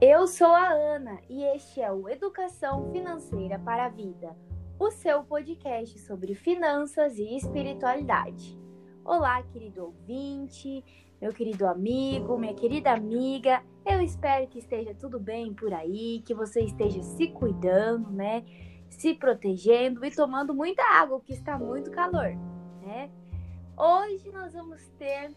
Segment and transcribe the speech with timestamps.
[0.00, 4.34] Eu sou a Ana e este é o Educação Financeira para a Vida,
[4.78, 8.58] o seu podcast sobre finanças e espiritualidade.
[9.04, 10.82] Olá, querido ouvinte,
[11.20, 13.62] meu querido amigo, minha querida amiga.
[13.84, 18.42] Eu espero que esteja tudo bem por aí, que você esteja se cuidando, né?
[18.88, 22.34] Se protegendo e tomando muita água, porque está muito calor,
[22.80, 23.10] né?
[23.76, 25.30] Hoje nós vamos ter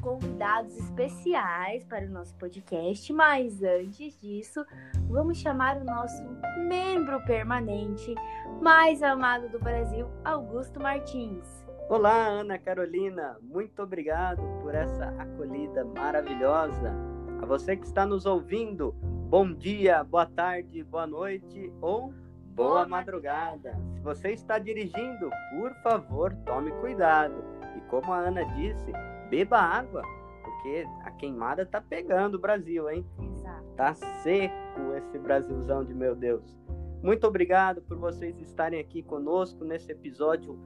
[0.00, 4.64] convidados especiais para o nosso podcast, mas antes disso,
[5.08, 6.22] vamos chamar o nosso
[6.66, 8.14] membro permanente
[8.60, 11.66] mais amado do Brasil, Augusto Martins.
[11.88, 16.92] Olá, Ana Carolina, muito obrigado por essa acolhida maravilhosa.
[17.40, 18.92] A você que está nos ouvindo,
[19.30, 22.12] bom dia, boa tarde, boa noite ou
[22.54, 23.72] boa, madrugada.
[23.94, 27.44] Se você está dirigindo, por favor, tome cuidado.
[27.76, 28.92] E como a Ana disse,
[29.28, 30.02] beba água,
[30.42, 33.06] porque a queimada tá pegando o Brasil, hein?
[33.20, 33.64] Exato.
[33.76, 36.56] Tá seco esse Brasilzão de meu Deus.
[37.02, 40.58] Muito obrigado por vocês estarem aqui conosco nesse episódio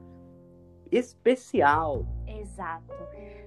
[0.91, 2.05] especial.
[2.27, 2.93] Exato.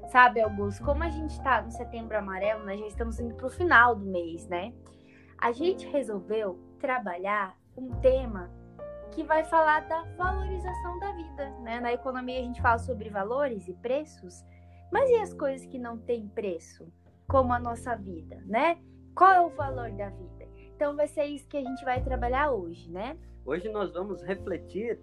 [0.08, 3.96] Sabe, Augusto, como a gente tá no setembro amarelo, nós já estamos indo pro final
[3.96, 4.72] do mês, né?
[5.38, 8.50] A gente resolveu trabalhar um tema
[9.10, 11.80] que vai falar da valorização da vida, né?
[11.80, 14.44] Na economia a gente fala sobre valores e preços,
[14.92, 16.86] mas e as coisas que não têm preço,
[17.28, 18.78] como a nossa vida, né?
[19.14, 20.46] Qual é o valor da vida?
[20.74, 23.16] Então vai ser isso que a gente vai trabalhar hoje, né?
[23.44, 24.98] Hoje nós vamos refletir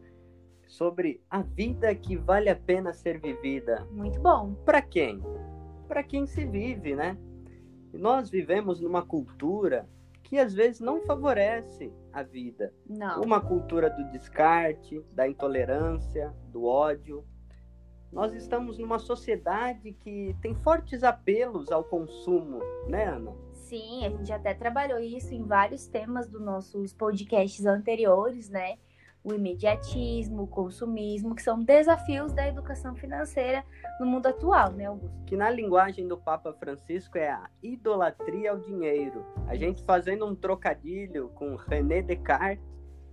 [0.67, 3.86] sobre a vida que vale a pena ser vivida.
[3.92, 4.54] Muito bom.
[4.66, 5.22] Para quem?
[5.88, 7.17] Para quem se vive, né?
[7.94, 9.88] Nós vivemos numa cultura
[10.23, 12.73] que às vezes não favorece a vida.
[12.88, 13.22] Não.
[13.22, 17.23] Uma cultura do descarte, da intolerância, do ódio,
[18.14, 23.33] nós estamos numa sociedade que tem fortes apelos ao consumo, né, Ana?
[23.52, 28.77] Sim, a gente até trabalhou isso em vários temas dos nossos podcasts anteriores, né?
[29.23, 33.64] O imediatismo, o consumismo, que são desafios da educação financeira
[33.99, 35.23] no mundo atual, né, Augusto?
[35.26, 39.26] Que na linguagem do Papa Francisco é a idolatria ao dinheiro.
[39.48, 42.64] A gente fazendo um trocadilho com René Descartes,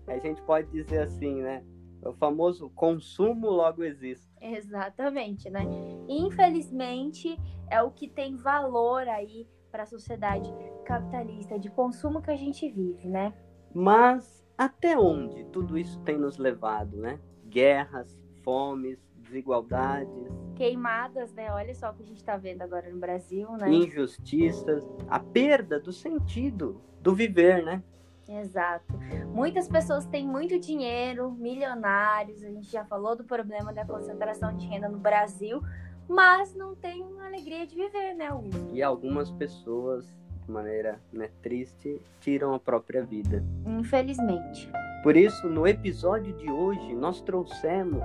[0.06, 1.62] a gente pode dizer assim, né?
[2.02, 4.28] O famoso consumo logo existe.
[4.40, 5.62] Exatamente, né?
[6.08, 7.38] Infelizmente,
[7.70, 10.52] é o que tem valor aí para a sociedade
[10.84, 13.32] capitalista de consumo que a gente vive, né?
[13.72, 17.20] Mas até onde tudo isso tem nos levado, né?
[17.48, 20.10] Guerras, fomes, desigualdades,
[20.56, 21.52] queimadas, né?
[21.52, 23.70] Olha só o que a gente está vendo agora no Brasil, né?
[23.70, 27.82] Injustiças, a perda do sentido do viver, né?
[28.30, 28.94] Exato.
[29.34, 34.66] Muitas pessoas têm muito dinheiro, milionários, a gente já falou do problema da concentração de
[34.66, 35.60] renda no Brasil,
[36.08, 38.70] mas não tem alegria de viver, né, Augusto?
[38.72, 40.06] E algumas pessoas,
[40.44, 43.44] de maneira né, triste, tiram a própria vida.
[43.66, 44.70] Infelizmente.
[45.02, 48.04] Por isso, no episódio de hoje, nós trouxemos,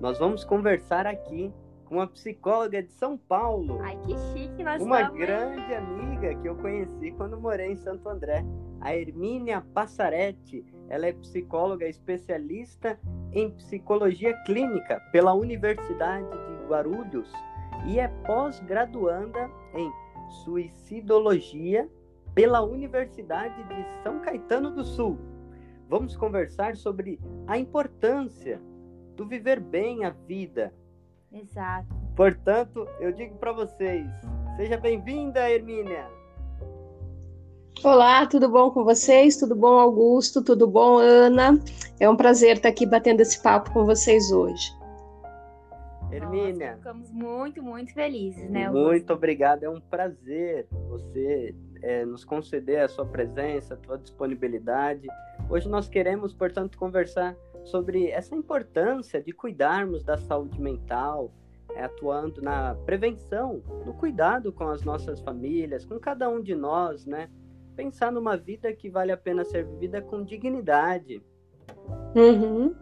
[0.00, 1.52] nós vamos conversar aqui
[1.90, 3.80] uma psicóloga de São Paulo.
[3.82, 8.08] Ai, que chique nós Uma estamos, grande amiga que eu conheci quando morei em Santo
[8.08, 8.44] André
[8.80, 10.64] a Hermínia Passaretti.
[10.88, 12.98] Ela é psicóloga especialista
[13.32, 17.30] em psicologia clínica pela Universidade de Guarulhos
[17.86, 19.92] e é pós-graduanda em
[20.44, 21.88] suicidologia
[22.34, 25.18] pela Universidade de São Caetano do Sul.
[25.88, 27.18] Vamos conversar sobre
[27.48, 28.60] a importância
[29.16, 30.72] do viver bem a vida.
[31.32, 31.88] Exato.
[32.16, 34.06] Portanto, eu digo para vocês,
[34.56, 36.06] seja bem-vinda, Hermínia.
[37.84, 39.36] Olá, tudo bom com vocês?
[39.36, 40.42] Tudo bom, Augusto?
[40.42, 41.58] Tudo bom, Ana?
[41.98, 44.70] É um prazer estar aqui batendo esse papo com vocês hoje.
[46.10, 46.70] Hermínia.
[46.70, 48.66] Nós ficamos muito, muito felizes, né?
[48.66, 48.88] Augusto?
[48.88, 55.06] Muito obrigado, é um prazer você é, nos conceder a sua presença, a sua disponibilidade.
[55.48, 61.30] Hoje nós queremos, portanto, conversar sobre essa importância de cuidarmos da saúde mental,
[61.74, 67.06] é, atuando na prevenção, no cuidado com as nossas famílias, com cada um de nós,
[67.06, 67.28] né?
[67.80, 71.22] pensar numa vida que vale a pena ser vivida com dignidade.
[72.14, 72.74] Uhum.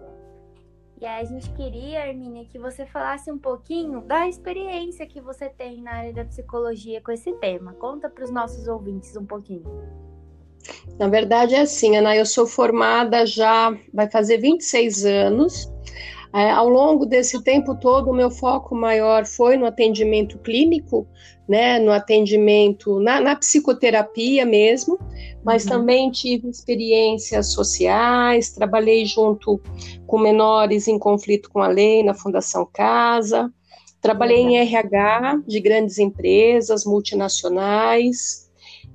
[1.00, 5.48] E aí a gente queria, Hermínia, que você falasse um pouquinho da experiência que você
[5.48, 7.74] tem na área da psicologia com esse tema.
[7.74, 9.62] Conta para os nossos ouvintes um pouquinho.
[10.98, 15.72] Na verdade é assim, Ana, eu sou formada já, vai fazer 26 anos.
[16.34, 21.06] É, ao longo desse tempo todo, o meu foco maior foi no atendimento clínico,
[21.48, 24.98] né, no atendimento, na, na psicoterapia mesmo,
[25.42, 25.70] mas uhum.
[25.70, 29.58] também tive experiências sociais, trabalhei junto
[30.06, 33.50] com menores em conflito com a lei na Fundação Casa,
[33.98, 34.50] trabalhei uhum.
[34.50, 38.47] em RH de grandes empresas multinacionais,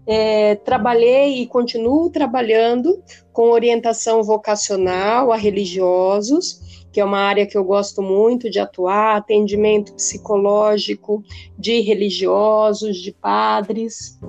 [0.06, 3.02] é, trabalhei e continuo trabalhando
[3.32, 6.62] com orientação vocacional a religiosos,
[6.92, 11.24] que é uma área que eu gosto muito de atuar, atendimento psicológico
[11.58, 14.20] de religiosos, de padres.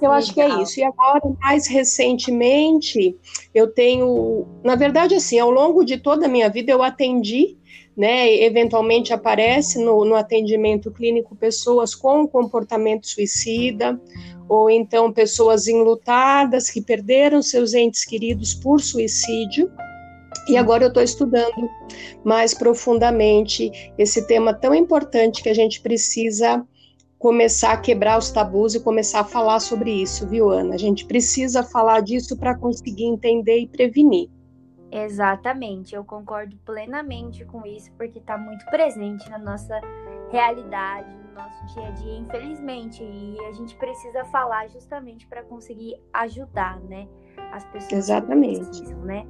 [0.00, 0.80] Eu acho que é isso.
[0.80, 3.14] E agora, mais recentemente,
[3.54, 7.58] eu tenho, na verdade, assim, ao longo de toda a minha vida, eu atendi
[7.96, 13.98] né, eventualmente aparece no, no, atendimento clínico pessoas com comportamento suicida,
[14.48, 19.70] ou então pessoas enlutadas que perderam seus entes queridos por suicídio.
[20.48, 21.68] E agora eu estou estudando
[22.24, 26.64] mais profundamente esse tema tão importante que a gente precisa
[27.18, 30.74] começar a quebrar os tabus e começar a falar sobre isso, viu, Ana?
[30.74, 34.28] A gente precisa falar disso para conseguir entender e prevenir.
[34.90, 39.80] Exatamente, eu concordo plenamente com isso, porque está muito presente na nossa
[40.30, 46.80] realidade, nosso dia a dia, infelizmente, e a gente precisa falar justamente para conseguir ajudar,
[46.80, 47.08] né,
[47.52, 48.60] as pessoas Exatamente.
[48.60, 49.26] que precisam, né?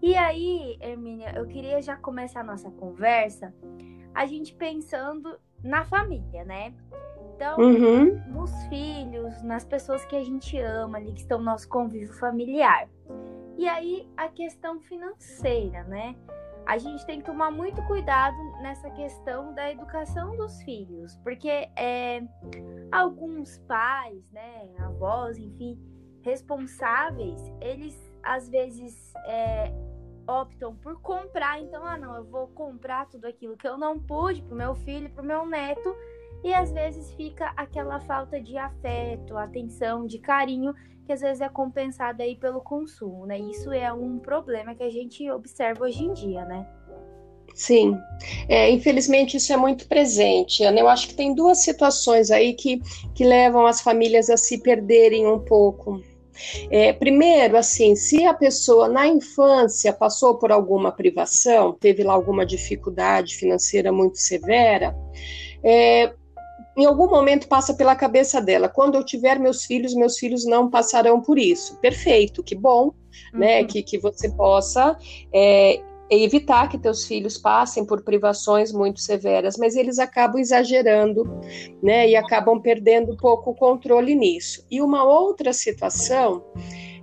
[0.00, 3.52] E aí, Hermínia, eu queria já começar a nossa conversa,
[4.14, 6.74] a gente pensando na família, né?
[7.34, 8.16] Então, uhum.
[8.28, 12.88] nos filhos, nas pessoas que a gente ama ali, que estão no nosso convívio familiar.
[13.56, 16.14] E aí a questão financeira, né?
[16.68, 22.20] A gente tem que tomar muito cuidado nessa questão da educação dos filhos, porque é,
[22.92, 25.78] alguns pais, né, avós, enfim,
[26.22, 29.72] responsáveis, eles às vezes é,
[30.28, 34.42] optam por comprar, então, ah, não, eu vou comprar tudo aquilo que eu não pude
[34.42, 35.96] pro meu filho, pro meu neto,
[36.42, 40.74] e às vezes fica aquela falta de afeto, atenção, de carinho
[41.08, 43.38] que às vezes é compensada aí pelo consumo, né?
[43.38, 46.66] Isso é um problema que a gente observa hoje em dia, né?
[47.54, 47.96] Sim,
[48.46, 50.78] é, infelizmente isso é muito presente, Ana.
[50.78, 52.82] Eu acho que tem duas situações aí que,
[53.14, 55.98] que levam as famílias a se perderem um pouco.
[56.70, 62.44] É, primeiro, assim, se a pessoa na infância passou por alguma privação, teve lá alguma
[62.44, 64.94] dificuldade financeira muito severa,
[65.64, 66.12] é,
[66.78, 70.70] em algum momento passa pela cabeça dela: quando eu tiver meus filhos, meus filhos não
[70.70, 71.76] passarão por isso.
[71.78, 72.92] Perfeito, que bom, né,
[73.32, 73.38] uhum.
[73.40, 73.64] né?
[73.64, 74.96] Que, que você possa
[75.34, 81.24] é, evitar que teus filhos passem por privações muito severas, mas eles acabam exagerando,
[81.82, 82.08] né?
[82.08, 84.64] E acabam perdendo um pouco o controle nisso.
[84.70, 86.44] E uma outra situação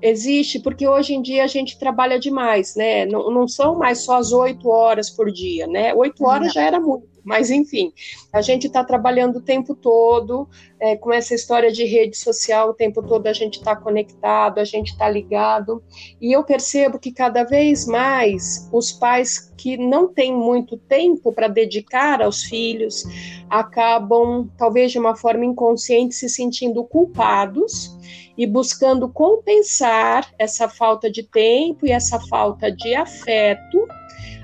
[0.01, 3.05] existe porque hoje em dia a gente trabalha demais, né?
[3.05, 5.93] Não, não são mais só as oito horas por dia, né?
[5.93, 6.53] Oito horas não.
[6.53, 7.91] já era muito mas, enfim,
[8.31, 10.47] a gente está trabalhando o tempo todo
[10.79, 14.63] é, com essa história de rede social, o tempo todo a gente está conectado, a
[14.63, 15.83] gente está ligado.
[16.21, 21.47] E eu percebo que cada vez mais os pais que não têm muito tempo para
[21.47, 23.03] dedicar aos filhos
[23.49, 27.97] acabam, talvez de uma forma inconsciente, se sentindo culpados
[28.37, 33.87] e buscando compensar essa falta de tempo e essa falta de afeto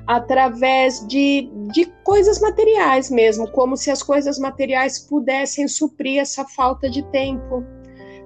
[0.07, 6.89] através de, de coisas materiais mesmo, como se as coisas materiais pudessem suprir essa falta
[6.89, 7.63] de tempo.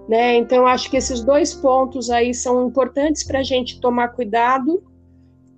[0.07, 0.37] Né?
[0.37, 4.83] Então, acho que esses dois pontos aí são importantes para a gente tomar cuidado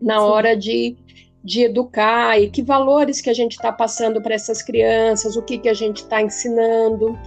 [0.01, 0.25] na Sim.
[0.25, 0.95] hora de,
[1.43, 5.57] de educar e que valores que a gente está passando para essas crianças, o que,
[5.57, 7.17] que a gente está ensinando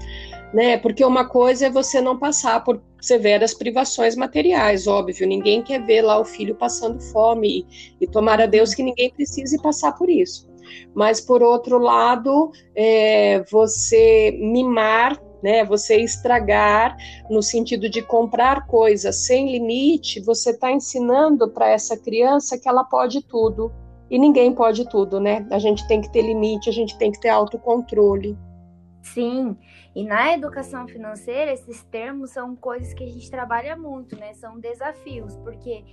[0.53, 0.77] né?
[0.77, 5.27] Porque uma coisa é você não passar por severas privações materiais, óbvio.
[5.27, 9.11] Ninguém quer ver lá o filho passando fome e, e tomar a Deus que ninguém
[9.11, 10.49] precise passar por isso.
[10.95, 16.97] Mas por outro lado, é, você mimar né, você estragar
[17.29, 22.85] no sentido de comprar coisas sem limite, você está ensinando para essa criança que ela
[22.85, 23.73] pode tudo.
[24.11, 25.47] E ninguém pode tudo, né?
[25.51, 28.37] A gente tem que ter limite, a gente tem que ter autocontrole.
[29.03, 29.57] Sim,
[29.95, 34.33] e na educação financeira, esses termos são coisas que a gente trabalha muito, né?
[34.35, 35.85] São desafios, porque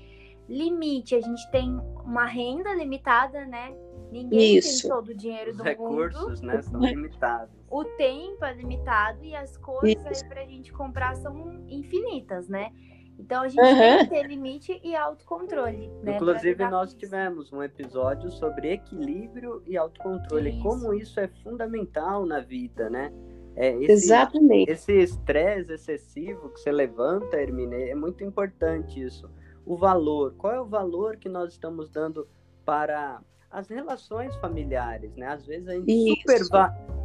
[0.48, 1.70] limite, a gente tem
[2.06, 3.76] uma renda limitada, né?
[4.12, 4.84] Ninguém Isso.
[4.84, 6.54] tem todo o dinheiro Os do recursos, mundo.
[6.54, 7.54] né, são limitados.
[7.70, 12.72] O tempo é limitado e as coisas aí pra gente comprar são infinitas, né?
[13.20, 13.78] Então a gente uhum.
[13.78, 15.90] tem que ter limite e autocontrole.
[16.04, 20.64] Né, Inclusive, nós tivemos um episódio sobre equilíbrio e autocontrole, isso.
[20.64, 23.12] como isso é fundamental na vida, né?
[23.58, 24.72] É, esse, Exatamente.
[24.72, 29.30] Esse estresse excessivo que você levanta, Hermine, é muito importante isso.
[29.66, 32.28] O valor, qual é o valor que nós estamos dando
[32.64, 35.28] para as relações familiares, né?
[35.28, 36.42] Às vezes a gente super,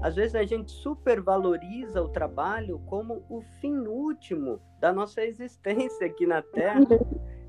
[0.03, 6.27] às vezes a gente supervaloriza o trabalho como o fim último da nossa existência aqui
[6.27, 6.87] na Terra.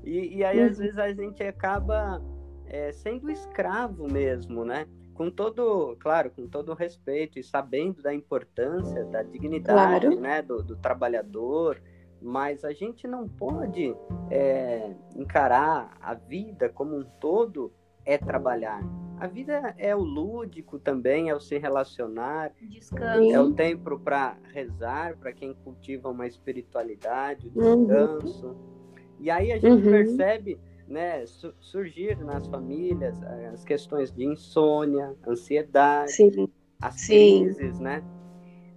[0.02, 2.22] E, e aí às vezes a gente acaba
[2.66, 4.86] é, sendo escravo mesmo, né?
[5.14, 10.20] Com todo, claro, com todo respeito e sabendo da importância, da dignidade, claro.
[10.20, 11.80] né, do, do trabalhador,
[12.20, 13.94] mas a gente não pode
[14.30, 17.72] é, encarar a vida como um todo
[18.04, 18.82] é trabalhar.
[19.18, 23.30] A vida é o lúdico também, é o se relacionar, descanso.
[23.30, 27.86] é o tempo para rezar, para quem cultiva uma espiritualidade, o uhum.
[27.86, 28.46] descanso.
[28.48, 28.74] Uhum.
[29.20, 29.90] E aí a gente uhum.
[29.90, 36.48] percebe né, su surgir nas famílias eh, as questões de insônia, ansiedade, Sim.
[36.80, 37.44] as Sim.
[37.44, 38.02] crises, né?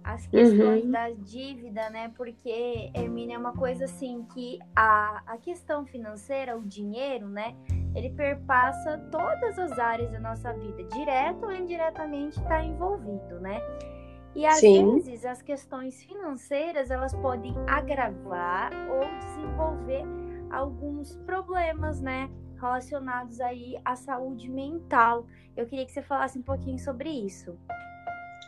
[0.08, 0.90] as questões uhum.
[0.90, 2.10] da dívida, né?
[2.16, 7.54] Porque, Hermínia, é uma coisa assim que a, a questão financeira, o dinheiro, né?
[7.94, 13.60] Ele perpassa todas as áreas da nossa vida, direto ou indiretamente está envolvido, né?
[14.34, 14.94] E às Sim.
[14.94, 22.30] vezes as questões financeiras elas podem agravar ou desenvolver alguns problemas, né?
[22.60, 25.26] Relacionados aí à saúde mental.
[25.56, 27.56] Eu queria que você falasse um pouquinho sobre isso.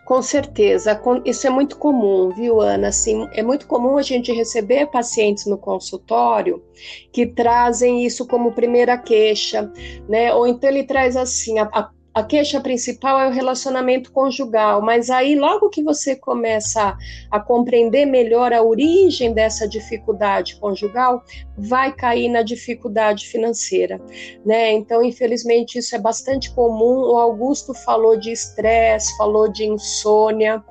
[0.04, 2.88] Com certeza, isso é muito comum, viu, Ana?
[2.88, 6.64] Assim, é muito comum a gente receber pacientes no consultório
[7.12, 9.70] que trazem isso como primeira queixa,
[10.08, 10.34] né?
[10.34, 15.10] Ou então ele traz assim, a, a a queixa principal é o relacionamento conjugal, mas
[15.10, 16.96] aí logo que você começa
[17.30, 21.22] a compreender melhor a origem dessa dificuldade conjugal,
[21.56, 24.00] vai cair na dificuldade financeira,
[24.44, 24.72] né?
[24.72, 27.12] Então, infelizmente, isso é bastante comum.
[27.12, 30.64] O Augusto falou de estresse, falou de insônia,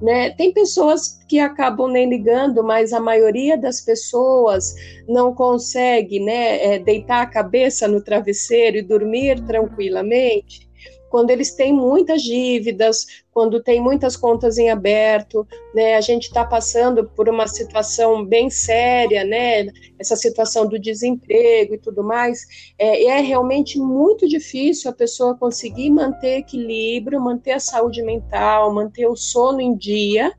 [0.00, 0.30] né?
[0.30, 4.74] Tem pessoas que acabam nem ligando, mas a maioria das pessoas
[5.06, 10.65] não consegue, né, é, deitar a cabeça no travesseiro e dormir tranquilamente
[11.08, 15.94] quando eles têm muitas dívidas, quando tem muitas contas em aberto, né?
[15.94, 19.66] A gente está passando por uma situação bem séria, né?
[19.98, 22.46] Essa situação do desemprego e tudo mais,
[22.78, 29.06] é, é realmente muito difícil a pessoa conseguir manter equilíbrio, manter a saúde mental, manter
[29.06, 30.32] o sono em dia,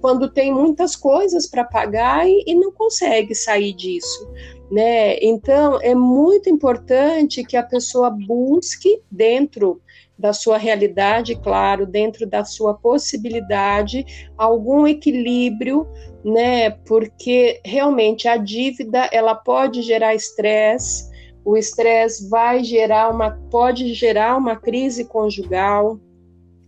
[0.00, 4.28] quando tem muitas coisas para pagar e, e não consegue sair disso.
[4.70, 5.18] Né?
[5.20, 9.80] Então, é muito importante que a pessoa busque dentro
[10.20, 14.04] da sua realidade, claro, dentro da sua possibilidade,
[14.36, 15.86] algum equilíbrio,
[16.24, 16.70] né?
[16.70, 21.08] Porque realmente a dívida ela pode gerar estresse,
[21.44, 25.98] o estresse vai gerar uma pode gerar uma crise conjugal,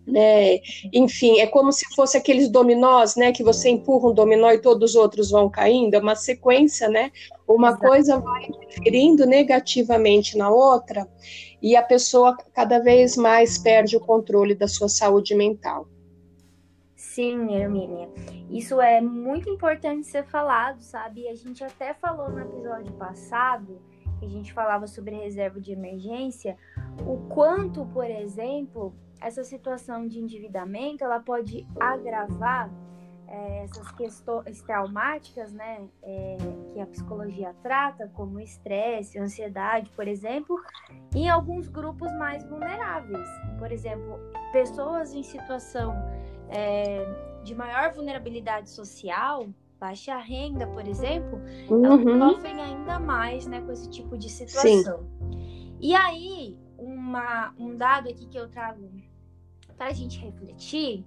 [0.07, 0.59] né?
[0.93, 3.33] Enfim, é como se fosse aqueles dominós, né?
[3.33, 7.11] Que você empurra um dominó e todos os outros vão caindo, é uma sequência, né?
[7.47, 7.87] Uma Exato.
[7.87, 11.07] coisa vai interferindo negativamente na outra
[11.63, 15.87] e a pessoa cada vez mais perde o controle da sua saúde mental.
[16.97, 18.09] Sim, Hermínia.
[18.51, 21.29] Isso é muito importante ser falado, sabe?
[21.29, 23.81] A gente até falou no episódio passado,
[24.19, 26.57] que a gente falava sobre reserva de emergência,
[27.07, 32.71] o quanto, por exemplo, essa situação de endividamento ela pode agravar
[33.33, 36.37] é, essas questões traumáticas, né, é,
[36.71, 40.63] que a psicologia trata, como estresse, ansiedade, por exemplo,
[41.15, 43.27] em alguns grupos mais vulneráveis.
[43.59, 44.21] Por exemplo,
[44.53, 45.95] pessoas em situação
[46.51, 47.07] é,
[47.43, 49.49] de maior vulnerabilidade social,
[49.81, 51.87] baixa renda, por exemplo, uhum.
[51.87, 55.01] elas sofrem ainda mais, né, com esse tipo de situação.
[55.01, 55.75] Sim.
[55.81, 58.91] E aí, uma, um dado aqui que eu trago
[59.79, 61.05] para a gente refletir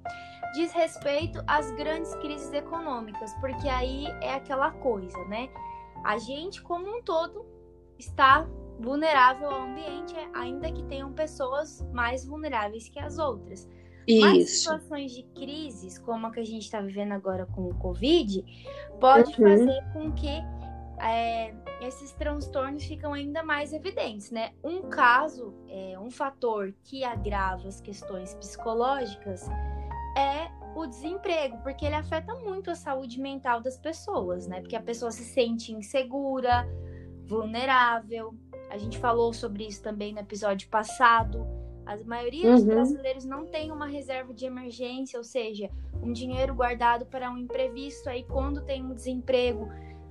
[0.53, 5.49] diz respeito às grandes crises econômicas, porque aí é aquela coisa, né?
[6.03, 7.45] A gente, como um todo,
[7.97, 8.47] está
[8.79, 13.67] vulnerável ao ambiente, ainda que tenham pessoas mais vulneráveis que as outras.
[14.07, 14.21] Isso.
[14.21, 18.43] Mas situações de crises, como a que a gente está vivendo agora com o Covid,
[18.99, 19.49] pode uhum.
[19.49, 20.43] fazer com que
[20.99, 24.51] é, esses transtornos ficam ainda mais evidentes, né?
[24.63, 29.47] Um caso, é, um fator que agrava as questões psicológicas
[30.15, 34.61] é o desemprego, porque ele afeta muito a saúde mental das pessoas, né?
[34.61, 36.67] Porque a pessoa se sente insegura,
[37.25, 38.33] vulnerável.
[38.69, 41.45] A gente falou sobre isso também no episódio passado.
[41.85, 42.67] A maioria dos uhum.
[42.67, 45.69] brasileiros não tem uma reserva de emergência, ou seja,
[46.01, 48.09] um dinheiro guardado para um imprevisto.
[48.09, 49.69] Aí, quando tem um desemprego,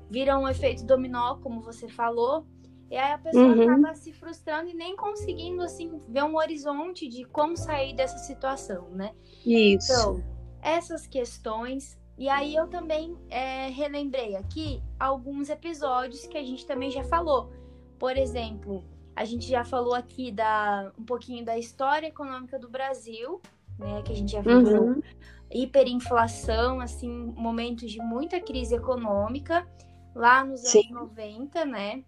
[0.08, 2.46] vira um efeito dominó, como você falou.
[2.94, 3.72] E aí a pessoa uhum.
[3.72, 8.88] acaba se frustrando e nem conseguindo, assim, ver um horizonte de como sair dessa situação,
[8.90, 9.12] né?
[9.44, 9.92] Isso.
[9.92, 10.24] Então,
[10.62, 11.98] essas questões.
[12.16, 17.52] E aí eu também é, relembrei aqui alguns episódios que a gente também já falou.
[17.98, 18.84] Por exemplo,
[19.16, 23.42] a gente já falou aqui da um pouquinho da história econômica do Brasil,
[23.76, 24.02] né?
[24.02, 25.02] Que a gente já viu uhum.
[25.50, 29.66] hiperinflação, assim, momentos de muita crise econômica
[30.14, 30.94] lá nos Sim.
[30.94, 32.04] anos 90, né?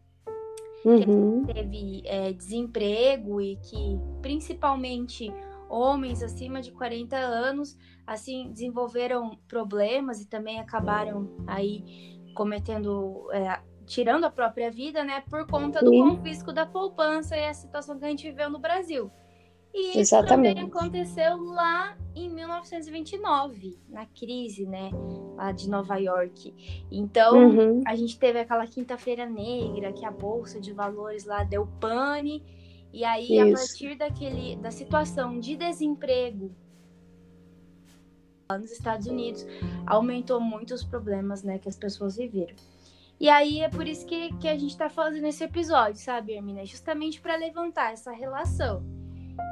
[0.85, 1.45] Uhum.
[1.45, 5.33] Que teve é, desemprego e que principalmente
[5.69, 14.25] homens acima de 40 anos assim desenvolveram problemas e também acabaram aí cometendo, é, tirando
[14.25, 18.09] a própria vida, né, por conta do confisco da poupança e a situação que a
[18.09, 19.11] gente viveu no Brasil.
[19.77, 20.55] E isso Exatamente.
[20.55, 24.89] também aconteceu lá em 1929, na crise, né,
[25.37, 26.87] lá de Nova York.
[26.91, 27.83] Então, uhum.
[27.87, 32.43] a gente teve aquela quinta-feira negra, que a bolsa de valores lá deu pane,
[32.91, 33.43] e aí isso.
[33.43, 36.51] a partir daquele da situação de desemprego
[38.49, 39.47] nos Estados Unidos,
[39.87, 42.57] aumentou muito os problemas, né, que as pessoas viveram.
[43.21, 46.65] E aí é por isso que, que a gente está fazendo esse episódio, sabe, Hermina?
[46.65, 48.97] Justamente para levantar essa relação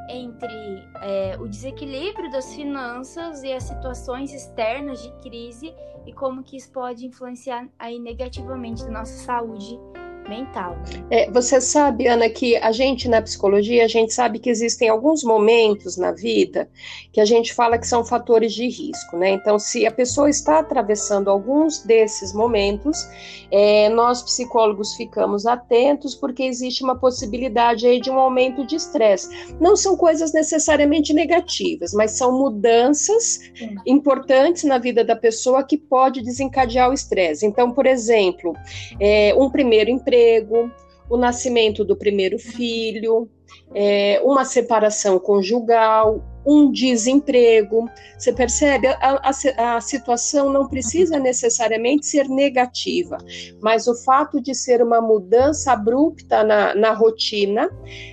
[0.08, 5.74] entre é, o desequilíbrio das finanças e as situações externas de crise
[6.06, 9.78] e como que isso pode influenciar aí negativamente na nossa saúde
[10.28, 10.76] mental.
[11.10, 15.22] É, você sabe, Ana, que a gente na psicologia, a gente sabe que existem alguns
[15.22, 16.68] momentos na vida
[17.12, 19.30] que a gente fala que são fatores de risco, né?
[19.30, 23.08] Então, se a pessoa está atravessando alguns desses momentos,
[23.50, 29.28] é, nós psicólogos ficamos atentos porque existe uma possibilidade aí de um aumento de estresse.
[29.60, 33.40] Não são coisas necessariamente negativas, mas são mudanças
[33.86, 37.46] importantes na vida da pessoa que pode desencadear o estresse.
[37.46, 38.54] Então, por exemplo,
[38.98, 40.70] é, um primeiro emprego emprego,
[41.10, 43.28] o nascimento do primeiro filho,
[43.74, 47.88] é, uma separação conjugal, um desemprego.
[48.18, 48.88] Você percebe?
[48.88, 53.18] A, a, a, situação não precisa necessariamente ser negativa,
[53.60, 57.70] mas o fato de ser uma mudança abrupta na, na rotina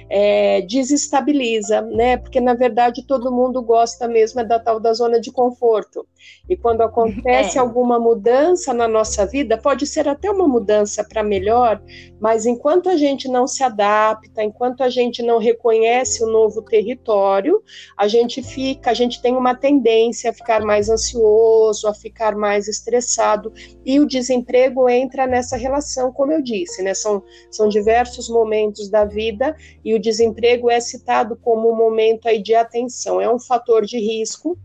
[0.10, 2.18] é, desestabiliza, né?
[2.18, 6.06] Porque na verdade todo mundo gosta mesmo é da tal da zona de conforto.
[6.50, 7.62] E quando acontece é.
[7.62, 11.82] alguma mudança na nossa vida, pode ser até uma mudança para melhor,
[12.20, 17.64] mas enquanto a gente não se adapta, enquanto a gente não reconhece o novo território,
[17.98, 22.68] a gente fica, a gente tem uma tendência a ficar mais ansioso, a ficar mais
[22.68, 23.54] estressado,
[23.86, 26.94] e o desemprego entra nessa relação, como eu disse, né?
[26.94, 32.42] São, são diversos momentos da vida e o desemprego é citado como um momento aí
[32.42, 34.58] de atenção, é um fator de risco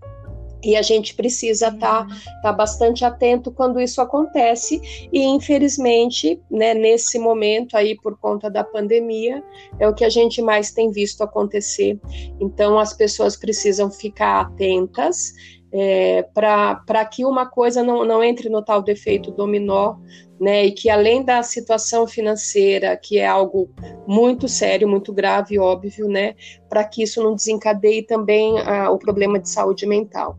[0.66, 4.80] e a gente precisa estar tá, tá bastante atento quando isso acontece.
[5.12, 9.44] E infelizmente, né, nesse momento aí, por conta da pandemia,
[9.78, 12.00] é o que a gente mais tem visto acontecer.
[12.40, 15.32] Então, as pessoas precisam ficar atentas
[15.72, 19.96] é, para que uma coisa não, não entre no tal defeito dominó,
[20.40, 23.70] né, e que além da situação financeira, que é algo
[24.06, 26.34] muito sério, muito grave, óbvio, né,
[26.68, 30.36] para que isso não desencadeie também a, o problema de saúde mental.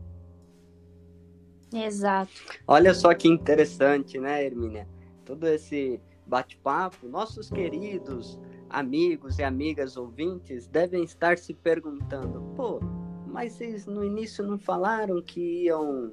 [1.72, 2.30] Exato.
[2.66, 4.88] Olha só que interessante, né, Hermínia?
[5.24, 8.38] Todo esse bate-papo, nossos queridos
[8.70, 12.80] amigos e amigas ouvintes devem estar se perguntando: pô,
[13.26, 16.12] mas vocês no início não falaram que iam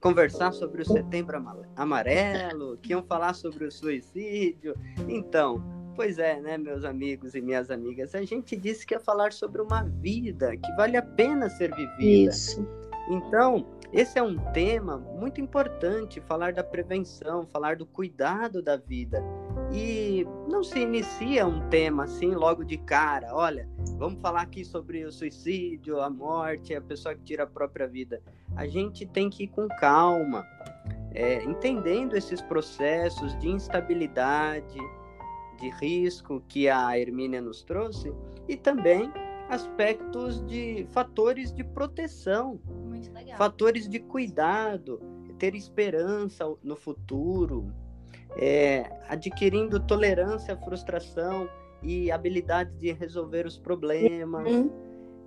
[0.00, 1.40] conversar sobre o setembro
[1.76, 4.74] amarelo, que iam falar sobre o suicídio?
[5.08, 5.62] Então,
[5.94, 9.60] pois é, né, meus amigos e minhas amigas, a gente disse que ia falar sobre
[9.60, 12.30] uma vida que vale a pena ser vivida.
[12.30, 12.66] Isso.
[13.08, 19.22] Então, esse é um tema muito importante, falar da prevenção, falar do cuidado da vida.
[19.70, 23.34] E não se inicia um tema assim logo de cara.
[23.34, 27.86] Olha, vamos falar aqui sobre o suicídio, a morte, a pessoa que tira a própria
[27.86, 28.22] vida.
[28.56, 30.46] A gente tem que ir com calma,
[31.14, 34.78] é, entendendo esses processos de instabilidade,
[35.60, 38.12] de risco que a Hermínia nos trouxe
[38.48, 39.12] e também
[39.48, 43.36] aspectos de fatores de proteção muito legal.
[43.36, 45.00] Fatores de cuidado,
[45.38, 47.72] ter esperança no futuro,
[48.36, 51.48] é, adquirindo tolerância à frustração
[51.82, 54.48] e habilidade de resolver os problemas.
[54.48, 54.70] Uhum.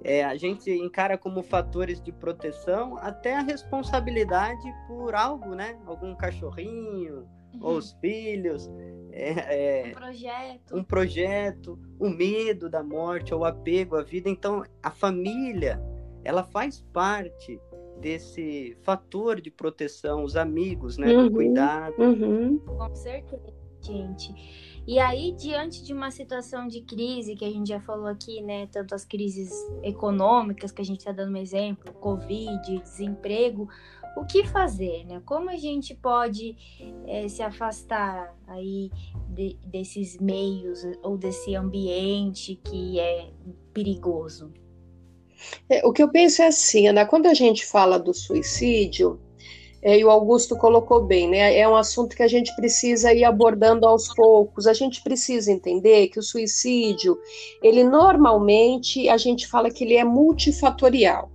[0.03, 5.77] É, a gente encara como fatores de proteção até a responsabilidade por algo, né?
[5.85, 7.59] Algum cachorrinho, uhum.
[7.59, 8.69] ou os filhos.
[9.17, 10.77] É, é, um projeto.
[10.77, 14.29] Um projeto, o medo da morte, ou o apego à vida.
[14.29, 15.81] Então, a família
[16.21, 17.57] ela faz parte
[18.01, 21.95] desse fator de proteção, os amigos, né, uhum, do cuidado.
[21.97, 22.59] Uhum.
[22.59, 24.33] Com certeza, gente.
[24.85, 28.67] E aí, diante de uma situação de crise, que a gente já falou aqui, né,
[28.67, 29.51] tanto as crises
[29.81, 33.67] econômicas, que a gente está dando um exemplo, Covid, desemprego,
[34.15, 35.21] o que fazer, né?
[35.25, 36.55] Como a gente pode
[37.07, 38.89] é, se afastar aí
[39.29, 43.29] de, desses meios ou desse ambiente que é
[43.73, 44.51] perigoso?
[45.69, 49.19] É, o que eu penso é assim, Ana, quando a gente fala do suicídio,
[49.85, 51.55] é, e o Augusto colocou bem, né?
[51.55, 54.65] É um assunto que a gente precisa ir abordando aos poucos.
[54.65, 57.19] A gente precisa entender que o suicídio,
[57.61, 61.29] ele normalmente, a gente fala que ele é multifatorial.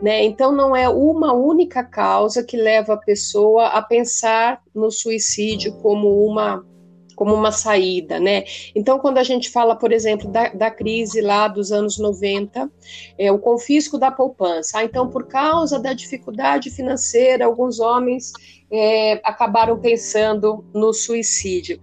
[0.00, 0.24] Né?
[0.24, 6.24] Então, não é uma única causa que leva a pessoa a pensar no suicídio como
[6.26, 6.64] uma
[7.20, 8.44] como uma saída, né?
[8.74, 12.72] Então, quando a gente fala, por exemplo, da, da crise lá dos anos 90,
[13.18, 14.78] é, o confisco da poupança.
[14.78, 18.32] Ah, então, por causa da dificuldade financeira, alguns homens
[18.72, 21.78] é, acabaram pensando no suicídio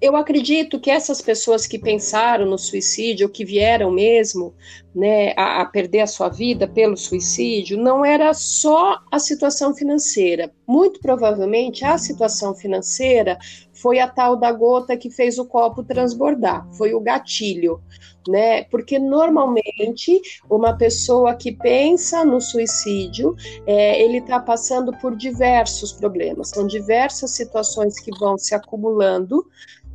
[0.00, 4.54] eu acredito que essas pessoas que pensaram no suicídio, que vieram mesmo
[4.94, 10.50] né, a, a, perder a sua vida pelo suicídio, não era só a situação financeira.
[10.66, 13.38] Muito provavelmente a situação financeira
[13.80, 17.80] foi a tal da gota que fez o copo transbordar, foi o gatilho.
[18.28, 18.64] Né?
[18.64, 23.34] Porque normalmente uma pessoa que pensa no suicídio,
[23.66, 29.46] é, ele está passando por diversos problemas, são diversas situações que vão se acumulando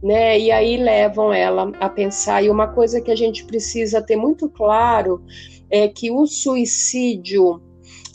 [0.04, 0.40] né?
[0.40, 2.44] E aí levam ela a pensar.
[2.44, 5.24] E uma coisa que a gente precisa ter muito claro
[5.70, 7.62] é que o suicídio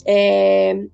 [0.05, 0.85] é,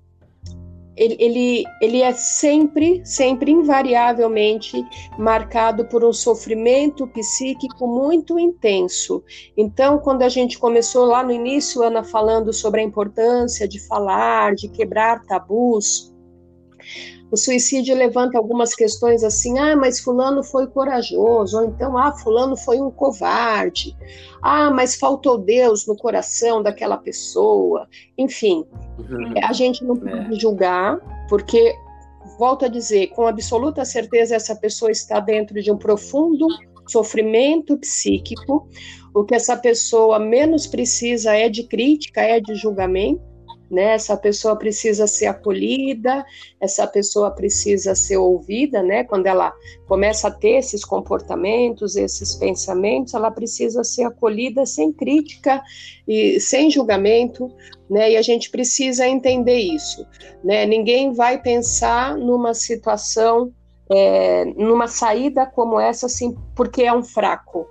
[0.98, 4.84] ele, ele, ele é sempre, sempre, invariavelmente
[5.16, 9.22] marcado por um sofrimento psíquico muito intenso.
[9.56, 14.54] Então, quando a gente começou lá no início, Ana, falando sobre a importância de falar,
[14.54, 16.12] de quebrar tabus,
[17.30, 22.56] o suicídio levanta algumas questões assim: ah, mas Fulano foi corajoso, ou então, ah, Fulano
[22.56, 23.96] foi um covarde,
[24.42, 27.86] ah, mas faltou Deus no coração daquela pessoa.
[28.16, 28.64] Enfim,
[28.98, 29.34] uhum.
[29.42, 30.40] a gente não pode é.
[30.40, 31.74] julgar, porque,
[32.38, 36.46] volto a dizer, com absoluta certeza, essa pessoa está dentro de um profundo
[36.86, 38.66] sofrimento psíquico.
[39.14, 43.27] O que essa pessoa menos precisa é de crítica, é de julgamento
[43.70, 43.94] né?
[43.94, 46.24] Essa pessoa precisa ser acolhida,
[46.60, 49.04] essa pessoa precisa ser ouvida, né?
[49.04, 49.52] Quando ela
[49.86, 55.62] começa a ter esses comportamentos, esses pensamentos, ela precisa ser acolhida sem crítica
[56.06, 57.50] e sem julgamento,
[57.88, 58.12] né?
[58.12, 60.06] E a gente precisa entender isso,
[60.42, 60.66] né?
[60.66, 63.52] Ninguém vai pensar numa situação,
[63.90, 67.66] é, numa saída como essa, assim, porque é um fraco,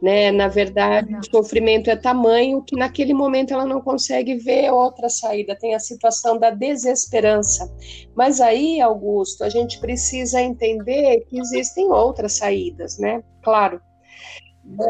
[0.00, 0.30] né?
[0.30, 5.56] Na verdade, o sofrimento é tamanho que naquele momento ela não consegue ver outra saída,
[5.58, 7.72] tem a situação da desesperança.
[8.14, 13.22] Mas aí, Augusto, a gente precisa entender que existem outras saídas, né?
[13.42, 13.80] Claro.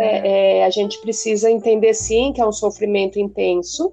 [0.01, 3.92] É, é, a gente precisa entender sim que é um sofrimento intenso,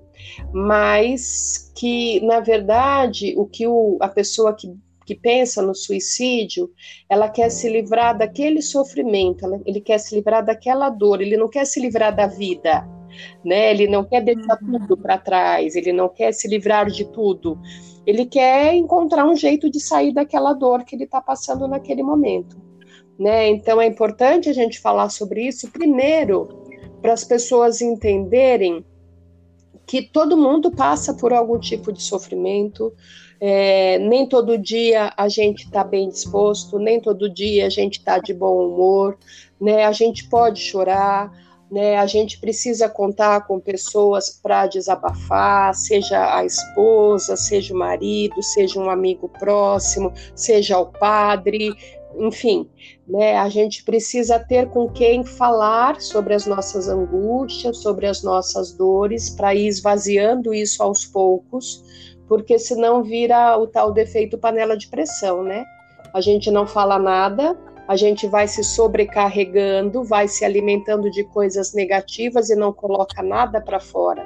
[0.54, 4.74] mas que na verdade o que o, a pessoa que
[5.06, 6.70] que pensa no suicídio,
[7.10, 11.66] ela quer se livrar daquele sofrimento, ele quer se livrar daquela dor, ele não quer
[11.66, 12.88] se livrar da vida,
[13.44, 13.72] né?
[13.72, 14.80] Ele não quer deixar uhum.
[14.80, 17.60] tudo para trás, ele não quer se livrar de tudo.
[18.06, 22.62] Ele quer encontrar um jeito de sair daquela dor que ele está passando naquele momento,
[23.18, 23.48] né?
[23.48, 26.64] Então é importante a gente falar sobre isso primeiro
[27.02, 28.86] para as pessoas entenderem
[29.86, 32.94] que todo mundo passa por algum tipo de sofrimento,
[33.46, 38.18] é, nem todo dia a gente está bem disposto, nem todo dia a gente está
[38.18, 39.18] de bom humor,
[39.60, 39.84] né?
[39.84, 41.30] A gente pode chorar,
[41.70, 41.98] né?
[41.98, 48.80] A gente precisa contar com pessoas para desabafar, seja a esposa, seja o marido, seja
[48.80, 51.76] um amigo próximo, seja o padre,
[52.18, 52.70] enfim,
[53.06, 53.36] né?
[53.36, 59.30] A gente precisa ter com quem falar sobre as nossas angústias, sobre as nossas dores,
[59.30, 61.84] para ir esvaziando isso aos poucos
[62.34, 65.64] porque senão vira o tal defeito panela de pressão, né?
[66.12, 67.56] A gente não fala nada,
[67.88, 73.62] a gente vai se sobrecarregando, vai se alimentando de coisas negativas e não coloca nada
[73.62, 74.26] para fora.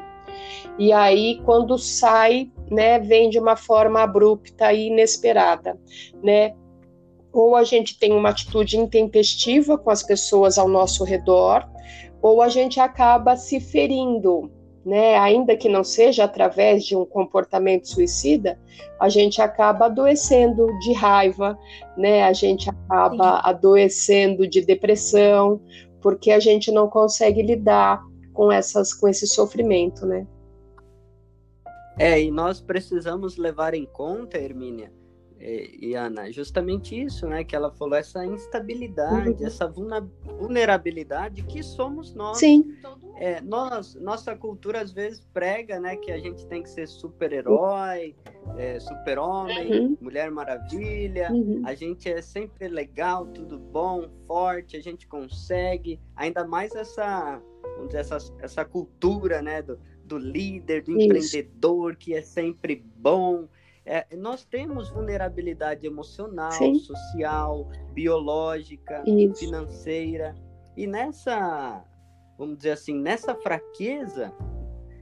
[0.79, 5.77] E aí, quando sai, né, vem de uma forma abrupta e inesperada,
[6.23, 6.55] né?
[7.33, 11.67] Ou a gente tem uma atitude intempestiva com as pessoas ao nosso redor,
[12.21, 14.49] ou a gente acaba se ferindo,
[14.87, 18.57] né, ainda que não seja através de um comportamento suicida,
[18.97, 21.59] a gente acaba adoecendo de raiva,
[21.97, 23.41] né, a gente acaba Sim.
[23.43, 25.59] adoecendo de depressão,
[26.01, 28.01] porque a gente não consegue lidar
[28.33, 30.25] com essas com esse sofrimento, né?
[31.99, 34.89] É, e nós precisamos levar em conta, Hermínia,
[35.39, 39.47] e, e, Ana, justamente isso, né, que ela falou, essa instabilidade, uhum.
[39.47, 42.39] essa vulnerabilidade que somos nós.
[42.39, 42.75] Sim.
[43.15, 48.15] É, nós, nossa cultura às vezes prega, né, que a gente tem que ser super-herói,
[48.57, 49.97] é, super-homem, uhum.
[50.01, 51.61] mulher maravilha, uhum.
[51.65, 57.41] a gente é sempre legal, tudo bom, forte, a gente consegue, ainda mais essa,
[57.75, 61.01] vamos dizer, essa, essa cultura, né, do, do líder, do isso.
[61.01, 63.47] empreendedor, que é sempre bom,
[63.87, 66.77] é, nós temos vulnerabilidade emocional, Sim.
[66.79, 69.39] social, biológica, Isso.
[69.39, 70.35] financeira.
[70.75, 71.85] E nessa,
[72.37, 74.33] vamos dizer assim, nessa fraqueza,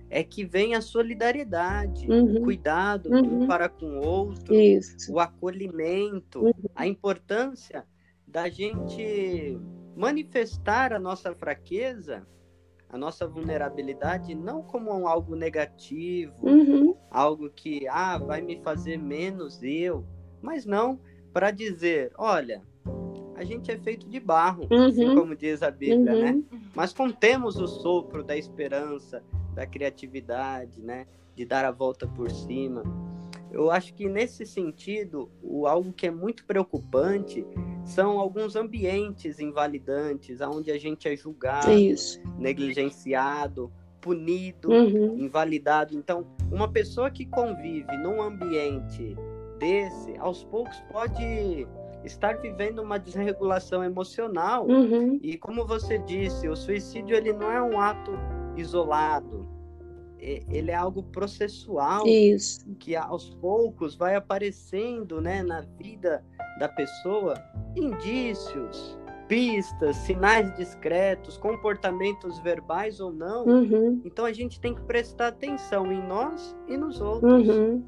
[0.07, 2.37] é que vem a solidariedade, uhum.
[2.37, 3.43] o cuidado uhum.
[3.43, 5.11] um para com o outro, Isso.
[5.11, 6.53] o acolhimento, uhum.
[6.75, 7.83] a importância
[8.27, 9.59] da gente
[9.95, 12.27] manifestar a nossa fraqueza,
[12.95, 16.95] a nossa vulnerabilidade, não como algo negativo, uhum.
[17.11, 20.05] algo que ah, vai me fazer menos eu,
[20.41, 20.97] mas não
[21.33, 22.63] para dizer, olha,
[23.35, 24.85] a gente é feito de barro, assim uhum.
[24.85, 26.31] assim como diz a Bíblia, né?
[26.31, 26.45] uhum.
[26.49, 26.61] né?
[26.73, 29.21] Mas contemos o sopro da esperança,
[29.53, 31.05] da criatividade, né?
[31.35, 32.81] De dar a volta por cima.
[33.55, 37.45] Eu acho que nesse sentido, o algo que é muito preocupante
[37.85, 42.21] são alguns ambientes invalidantes, onde a gente é julgado, Isso.
[42.37, 45.17] negligenciado, punido, uhum.
[45.17, 45.95] invalidado.
[45.95, 49.15] Então, uma pessoa que convive num ambiente
[49.57, 51.65] desse, aos poucos pode
[52.03, 54.67] estar vivendo uma desregulação emocional.
[54.67, 55.17] Uhum.
[55.23, 58.11] E como você disse, o suicídio ele não é um ato
[58.57, 59.47] isolado.
[60.49, 62.65] Ele é algo processual Isso.
[62.79, 66.23] que aos poucos vai aparecendo, né, na vida
[66.59, 67.35] da pessoa
[67.75, 73.45] indícios, pistas, sinais discretos, comportamentos verbais ou não.
[73.45, 74.01] Uhum.
[74.03, 77.47] Então a gente tem que prestar atenção em nós e nos outros.
[77.47, 77.83] Uhum.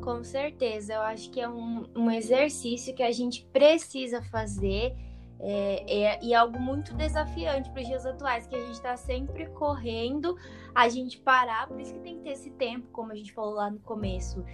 [0.00, 4.94] Com certeza, eu acho que é um, um exercício que a gente precisa fazer
[5.40, 8.96] é, é, e é algo muito desafiante para os dias atuais, que a gente está
[8.96, 10.36] sempre correndo,
[10.74, 13.54] a gente parar, por isso que tem que ter esse tempo, como a gente falou
[13.54, 14.44] lá no começo,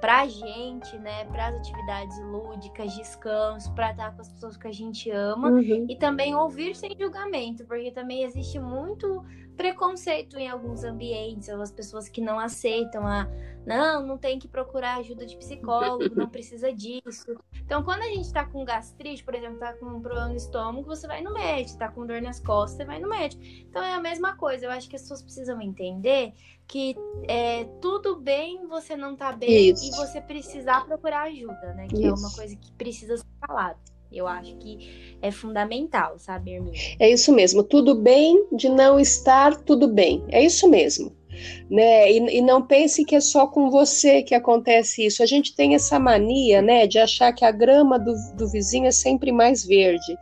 [0.00, 4.66] para a gente, né, para as atividades lúdicas, descanso, para estar com as pessoas que
[4.66, 5.86] a gente ama uhum.
[5.88, 9.24] e também ouvir sem julgamento, porque também existe muito
[9.56, 13.28] preconceito em alguns ambientes, as pessoas que não aceitam a
[13.66, 17.34] não, não tem que procurar ajuda de psicólogo, não precisa disso.
[17.64, 20.86] Então, quando a gente tá com gastrite, por exemplo, tá com um problema no estômago,
[20.86, 23.42] você vai no médico, tá com dor nas costas, você vai no médico.
[23.42, 24.66] Então é a mesma coisa.
[24.66, 26.34] Eu acho que as pessoas precisam entender
[26.66, 26.94] que
[27.26, 29.86] é tudo bem você não tá bem Isso.
[29.86, 31.86] e você precisar procurar ajuda, né?
[31.88, 32.06] Que Isso.
[32.06, 33.78] é uma coisa que precisa ser falada.
[34.14, 36.80] Eu acho que é fundamental, sabe, Hermínia?
[36.98, 37.62] É isso mesmo.
[37.62, 40.22] Tudo bem de não estar tudo bem.
[40.28, 41.12] É isso mesmo
[41.70, 42.12] né?
[42.12, 45.22] E, e, não pense que é só com você que acontece isso.
[45.22, 48.90] A gente tem essa mania, né, de achar que a grama do, do vizinho é
[48.90, 50.16] sempre mais verde.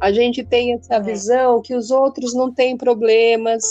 [0.00, 1.00] A gente tem essa é.
[1.00, 3.64] visão que os outros não têm problemas,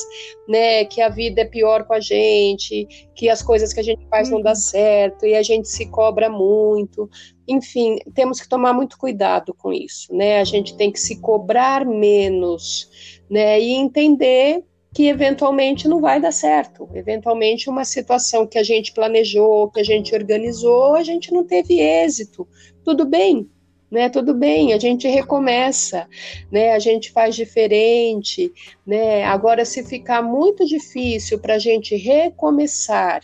[0.48, 0.86] né?
[0.86, 4.30] Que a vida é pior com a gente, que as coisas que a gente faz
[4.30, 4.36] uhum.
[4.36, 4.56] não dá uhum.
[4.56, 7.10] certo e a gente se cobra muito.
[7.48, 10.40] Enfim, temos que tomar muito cuidado com isso, né?
[10.40, 13.60] A gente tem que se cobrar menos, né?
[13.60, 14.64] E entender
[14.98, 16.90] que eventualmente não vai dar certo.
[16.92, 21.80] Eventualmente, uma situação que a gente planejou, que a gente organizou, a gente não teve
[21.80, 22.48] êxito.
[22.84, 23.48] Tudo bem,
[23.92, 24.10] né?
[24.10, 26.08] Tudo bem, a gente recomeça,
[26.52, 26.72] né?
[26.72, 28.52] A gente faz diferente,
[28.84, 29.24] né?
[29.26, 33.22] Agora, se ficar muito difícil para a gente recomeçar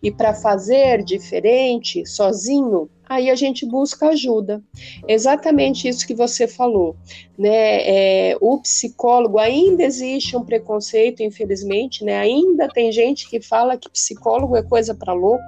[0.00, 4.62] e para fazer diferente sozinho, aí a gente busca ajuda.
[5.06, 6.96] Exatamente isso que você falou,
[7.38, 8.30] né?
[8.30, 12.18] É, o psicólogo ainda existe um preconceito, infelizmente, né?
[12.18, 15.44] Ainda tem gente que fala que psicólogo é coisa para louco.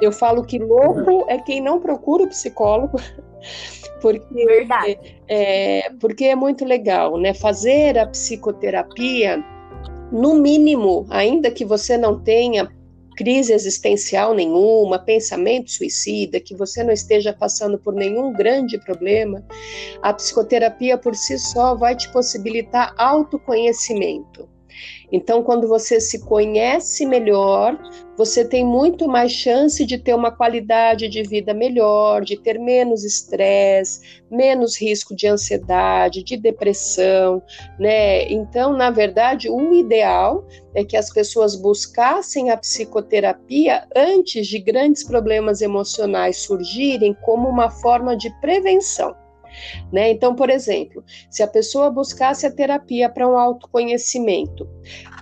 [0.00, 2.98] Eu falo que louco é quem não procura o psicólogo.
[4.00, 4.98] Porque, Verdade.
[5.26, 7.32] É, porque é muito legal, né?
[7.32, 9.42] Fazer a psicoterapia,
[10.12, 12.70] no mínimo, ainda que você não tenha
[13.16, 19.44] crise existencial nenhuma, pensamento suicida, que você não esteja passando por nenhum grande problema,
[20.02, 24.53] a psicoterapia por si só vai te possibilitar autoconhecimento.
[25.14, 27.78] Então, quando você se conhece melhor,
[28.18, 33.04] você tem muito mais chance de ter uma qualidade de vida melhor, de ter menos
[33.04, 37.40] estresse, menos risco de ansiedade, de depressão,
[37.78, 38.24] né?
[38.24, 45.04] Então, na verdade, o ideal é que as pessoas buscassem a psicoterapia antes de grandes
[45.04, 49.14] problemas emocionais surgirem como uma forma de prevenção.
[49.92, 50.10] Né?
[50.10, 54.68] Então, por exemplo, se a pessoa buscasse a terapia para um autoconhecimento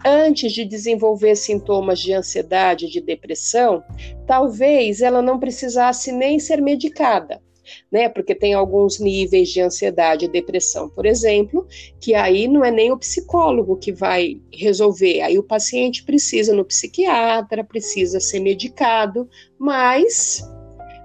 [0.05, 3.83] antes de desenvolver sintomas de ansiedade, de depressão,
[4.27, 7.41] talvez ela não precisasse nem ser medicada.
[7.93, 11.65] Né, porque tem alguns níveis de ansiedade e depressão, por exemplo,
[12.01, 16.65] que aí não é nem o psicólogo que vai resolver, aí o paciente precisa no
[16.65, 20.43] psiquiatra, precisa ser medicado, mas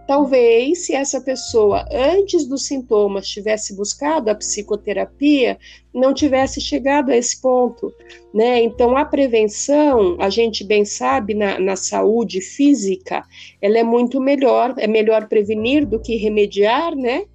[0.07, 5.59] Talvez, se essa pessoa, antes dos sintomas, tivesse buscado a psicoterapia,
[5.93, 7.93] não tivesse chegado a esse ponto,
[8.33, 8.63] né?
[8.63, 13.21] Então, a prevenção, a gente bem sabe, na, na saúde física,
[13.61, 17.25] ela é muito melhor, é melhor prevenir do que remediar, né?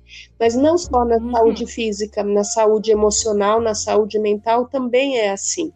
[0.40, 1.30] Mas não só na uhum.
[1.30, 5.70] saúde física, na saúde emocional, na saúde mental também é assim.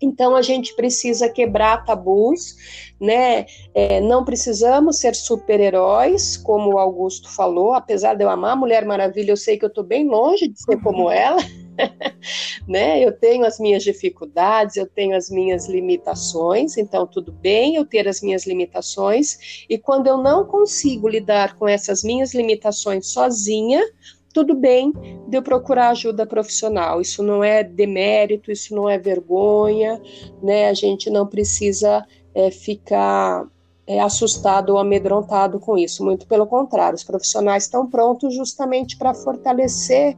[0.00, 2.56] Então a gente precisa quebrar tabus,
[3.00, 3.46] né?
[3.74, 7.72] É, não precisamos ser super-heróis, como o Augusto falou.
[7.72, 10.60] Apesar de eu amar a Mulher Maravilha, eu sei que eu estou bem longe de
[10.60, 11.38] ser como ela.
[12.66, 13.02] né?
[13.02, 18.08] Eu tenho as minhas dificuldades, eu tenho as minhas limitações, então tudo bem eu ter
[18.08, 19.64] as minhas limitações.
[19.68, 23.82] E quando eu não consigo lidar com essas minhas limitações sozinha,
[24.36, 24.92] tudo bem
[25.26, 27.00] de eu procurar ajuda profissional.
[27.00, 29.98] Isso não é demérito, isso não é vergonha,
[30.42, 30.68] né?
[30.68, 33.46] A gente não precisa é, ficar
[33.86, 36.04] é, assustado ou amedrontado com isso.
[36.04, 40.14] Muito pelo contrário, os profissionais estão prontos justamente para fortalecer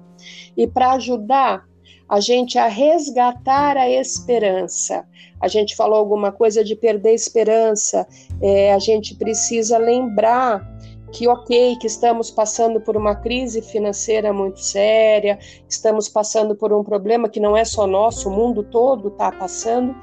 [0.56, 1.64] e para ajudar
[2.08, 5.06] a gente a resgatar a esperança.
[5.40, 8.04] A gente falou alguma coisa de perder esperança,
[8.42, 10.66] é, a gente precisa lembrar
[11.12, 16.82] que ok, que estamos passando por uma crise financeira muito séria, estamos passando por um
[16.82, 19.94] problema que não é só nosso, o mundo todo está passando,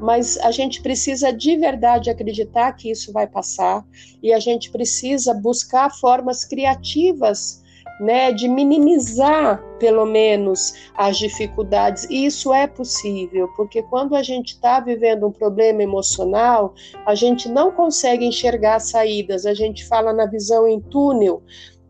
[0.00, 3.84] mas a gente precisa de verdade acreditar que isso vai passar
[4.22, 7.63] e a gente precisa buscar formas criativas
[8.00, 12.04] né, de minimizar pelo menos as dificuldades.
[12.10, 16.74] E isso é possível, porque quando a gente está vivendo um problema emocional,
[17.06, 21.42] a gente não consegue enxergar saídas, a gente fala na visão em túnel,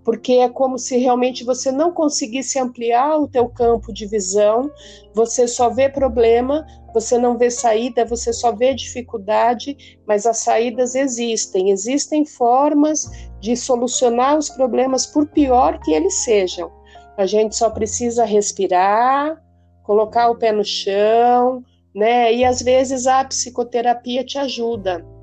[0.04, 4.70] porque é como se realmente você não conseguisse ampliar o teu campo de visão,
[5.14, 10.94] você só vê problema, você não vê saída, você só vê dificuldade, mas as saídas
[10.94, 16.70] existem, existem formas de solucionar os problemas por pior que eles sejam.
[17.16, 19.42] A gente só precisa respirar,
[19.84, 21.64] colocar o pé no chão,
[21.94, 22.32] né?
[22.34, 25.13] E às vezes a psicoterapia te ajuda.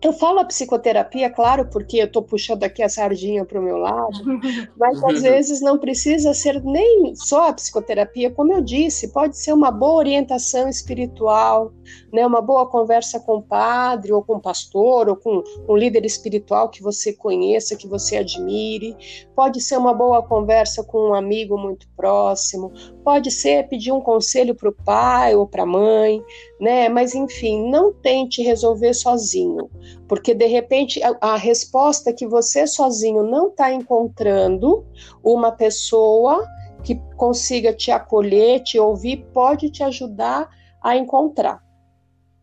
[0.00, 3.78] Eu falo a psicoterapia, claro, porque eu estou puxando aqui a sardinha para o meu
[3.78, 4.18] lado,
[4.78, 9.52] mas às vezes não precisa ser nem só a psicoterapia, como eu disse, pode ser
[9.52, 11.72] uma boa orientação espiritual,
[12.12, 16.04] né, uma boa conversa com o padre, ou com o pastor, ou com um líder
[16.04, 18.96] espiritual que você conheça, que você admire,
[19.34, 22.72] pode ser uma boa conversa com um amigo muito próximo,
[23.08, 26.22] pode ser pedir um conselho para o pai ou para a mãe,
[26.60, 26.90] né?
[26.90, 29.70] Mas enfim, não tente resolver sozinho,
[30.06, 34.84] porque de repente a, a resposta que você sozinho não está encontrando,
[35.24, 36.46] uma pessoa
[36.84, 40.46] que consiga te acolher, te ouvir, pode te ajudar
[40.82, 41.64] a encontrar.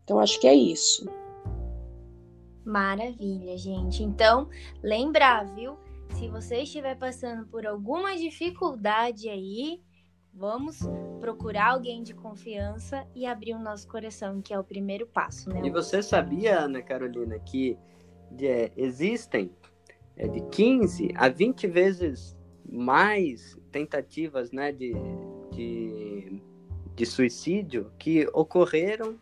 [0.02, 1.08] Então acho que é isso.
[2.64, 4.02] Maravilha, gente.
[4.02, 4.48] Então,
[4.82, 5.76] lembrar, viu?
[6.14, 9.85] Se você estiver passando por alguma dificuldade aí,
[10.36, 10.80] Vamos
[11.18, 15.62] procurar alguém de confiança e abrir o nosso coração, que é o primeiro passo, né?
[15.64, 17.78] E você sabia, Ana Carolina, que
[18.42, 19.50] é, existem
[20.14, 22.36] é, de 15 a 20 vezes
[22.70, 24.92] mais tentativas né, de,
[25.52, 26.42] de,
[26.94, 29.18] de suicídio que ocorreram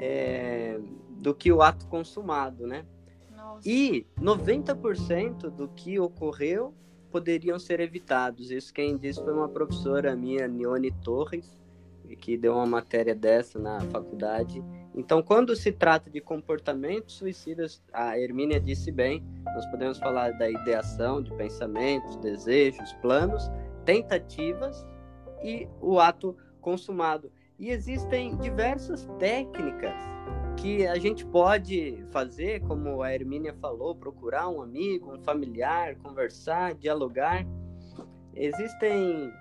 [0.00, 0.80] é,
[1.20, 2.84] do que o ato consumado, né?
[3.30, 3.68] Nossa.
[3.68, 6.74] E 90% do que ocorreu
[7.12, 8.50] poderiam ser evitados.
[8.50, 11.60] Isso quem disse foi uma professora minha, Nione Torres,
[12.20, 14.64] que deu uma matéria dessa na faculdade.
[14.94, 20.50] Então, quando se trata de comportamentos suicidas, a Hermínia disse bem, nós podemos falar da
[20.50, 23.50] ideação de pensamentos, desejos, planos,
[23.84, 24.86] tentativas
[25.42, 27.30] e o ato consumado.
[27.58, 29.94] E existem diversas técnicas
[30.56, 36.74] que a gente pode fazer, como a Hermínia falou, procurar um amigo, um familiar, conversar,
[36.74, 37.46] dialogar.
[38.34, 39.32] Existem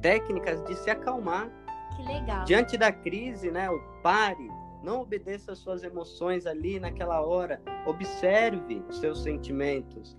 [0.00, 1.50] técnicas de se acalmar.
[1.96, 2.44] Que legal.
[2.44, 3.70] Diante da crise, né?
[3.70, 4.48] O pare,
[4.82, 7.60] não obedeça às suas emoções ali naquela hora.
[7.86, 10.16] Observe os seus sentimentos.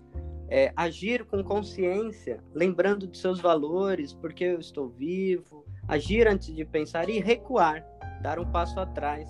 [0.50, 5.64] É, agir com consciência, lembrando de seus valores, porque eu estou vivo.
[5.88, 7.86] Agir antes de pensar e recuar,
[8.22, 9.30] dar um passo atrás.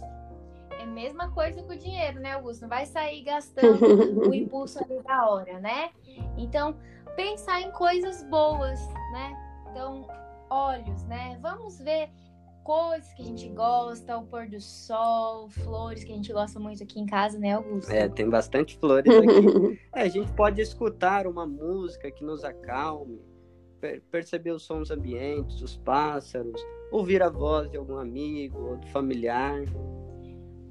[0.79, 2.61] É a mesma coisa com o dinheiro, né, Augusto?
[2.61, 5.89] Não vai sair gastando o impulso ali da hora, né?
[6.37, 6.73] Então,
[7.17, 8.79] pensar em coisas boas,
[9.11, 9.37] né?
[9.69, 10.07] Então,
[10.49, 11.37] olhos, né?
[11.41, 12.09] Vamos ver
[12.63, 16.81] coisas que a gente gosta, o pôr do sol, flores que a gente gosta muito
[16.81, 17.91] aqui em casa, né, Augusto?
[17.91, 19.81] É, tem bastante flores aqui.
[19.93, 23.19] é, a gente pode escutar uma música que nos acalme,
[23.81, 28.89] per perceber os sons ambientes, os pássaros, ouvir a voz de algum amigo ou de
[28.91, 29.65] familiar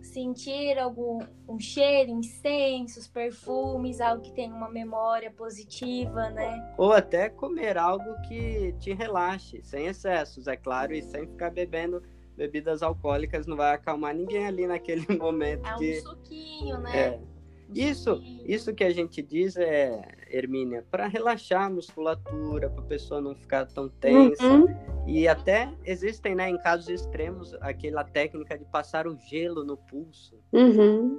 [0.09, 6.75] sentir algum um cheiro, incensos, perfumes, algo que tenha uma memória positiva, né?
[6.77, 12.03] Ou até comer algo que te relaxe, sem excessos, é claro, e sem ficar bebendo
[12.37, 15.67] bebidas alcoólicas, não vai acalmar ninguém ali naquele momento.
[15.67, 16.01] É um de...
[16.01, 16.99] suquinho, né?
[16.99, 17.38] É.
[17.75, 20.01] Isso, isso que a gente diz é,
[20.31, 24.45] Hermínia, para relaxar a musculatura, para a pessoa não ficar tão tensa.
[24.45, 24.67] Uhum.
[25.07, 30.35] E até existem, né, em casos extremos, aquela técnica de passar o gelo no pulso.
[30.53, 31.19] Uhum.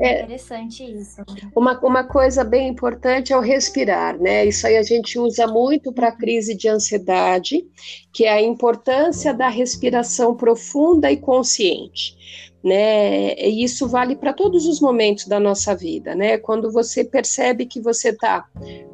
[0.00, 1.22] É interessante isso.
[1.54, 4.44] Uma, uma coisa bem importante é o respirar, né?
[4.44, 7.64] Isso aí a gente usa muito para crise de ansiedade,
[8.12, 12.49] que é a importância da respiração profunda e consciente.
[12.62, 13.34] Né?
[13.36, 16.36] E isso vale para todos os momentos da nossa vida, né?
[16.36, 18.44] Quando você percebe que você está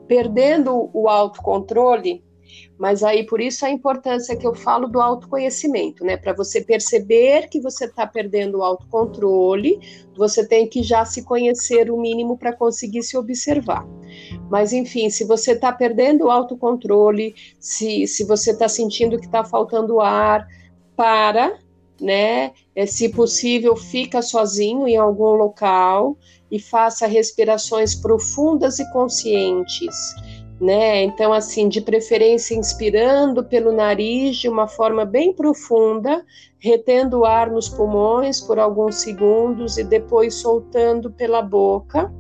[0.07, 2.23] perdendo o autocontrole,
[2.79, 6.17] mas aí por isso a importância que eu falo do autoconhecimento, né?
[6.17, 9.79] Para você perceber que você está perdendo o autocontrole,
[10.17, 13.87] você tem que já se conhecer o mínimo para conseguir se observar.
[14.51, 19.43] Mas enfim, se você está perdendo o autocontrole, se, se você está sentindo que está
[19.43, 20.47] faltando ar,
[20.95, 21.59] para,
[22.01, 22.53] né?
[22.75, 26.17] É, se possível, fica sozinho em algum local
[26.51, 30.15] e faça respirações profundas e conscientes
[30.61, 31.03] né?
[31.03, 36.25] Então, assim, de preferência inspirando pelo nariz de uma forma bem profunda,
[36.59, 42.13] retendo o ar nos pulmões por alguns segundos e depois soltando pela boca.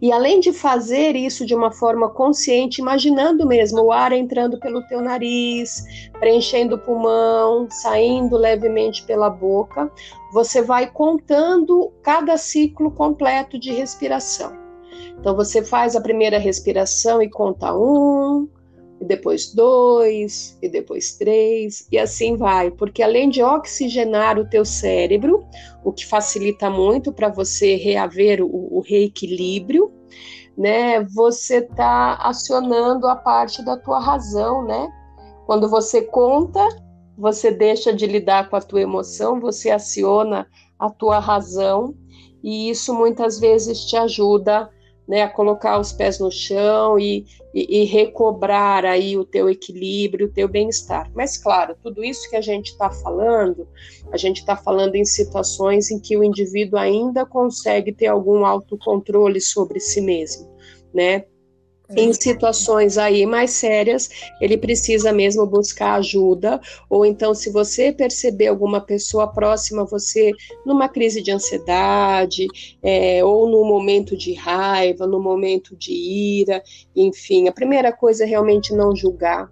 [0.00, 4.86] E além de fazer isso de uma forma consciente, imaginando mesmo o ar entrando pelo
[4.86, 5.84] teu nariz,
[6.18, 9.90] preenchendo o pulmão, saindo levemente pela boca,
[10.32, 14.52] você vai contando cada ciclo completo de respiração.
[15.18, 18.48] Então você faz a primeira respiração e conta um,
[19.02, 24.64] e depois dois, e depois três, e assim vai, porque além de oxigenar o teu
[24.64, 25.44] cérebro,
[25.82, 29.92] o que facilita muito para você reaver o, o reequilíbrio,
[30.56, 31.02] né?
[31.16, 34.88] Você está acionando a parte da tua razão, né?
[35.46, 36.64] Quando você conta,
[37.18, 40.46] você deixa de lidar com a tua emoção, você aciona
[40.78, 41.92] a tua razão,
[42.40, 44.70] e isso muitas vezes te ajuda
[45.08, 50.26] né, a colocar os pés no chão e, e, e recobrar aí o teu equilíbrio,
[50.26, 51.10] o teu bem-estar.
[51.14, 53.68] Mas claro, tudo isso que a gente está falando,
[54.12, 59.40] a gente está falando em situações em que o indivíduo ainda consegue ter algum autocontrole
[59.40, 60.48] sobre si mesmo,
[60.92, 61.24] né?
[61.90, 64.08] Em situações aí mais sérias,
[64.40, 70.32] ele precisa mesmo buscar ajuda, ou então se você perceber alguma pessoa próxima a você
[70.64, 72.46] numa crise de ansiedade,
[72.82, 76.62] é, ou no momento de raiva, no momento de ira,
[76.96, 79.50] enfim, a primeira coisa é realmente não julgar,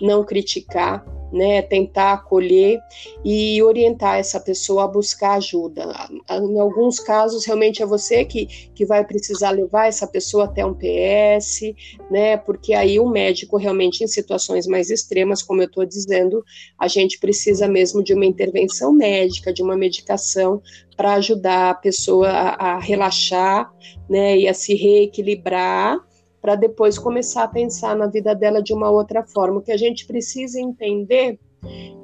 [0.00, 2.80] não criticar, né, tentar acolher
[3.24, 5.92] e orientar essa pessoa a buscar ajuda.
[6.30, 10.74] Em alguns casos, realmente é você que, que vai precisar levar essa pessoa até um
[10.74, 11.74] PS,
[12.10, 16.44] né, porque aí o médico realmente em situações mais extremas, como eu estou dizendo,
[16.78, 20.62] a gente precisa mesmo de uma intervenção médica, de uma medicação
[20.96, 23.72] para ajudar a pessoa a, a relaxar,
[24.08, 26.07] né, e a se reequilibrar
[26.48, 29.58] para depois começar a pensar na vida dela de uma outra forma.
[29.58, 31.38] O que a gente precisa entender,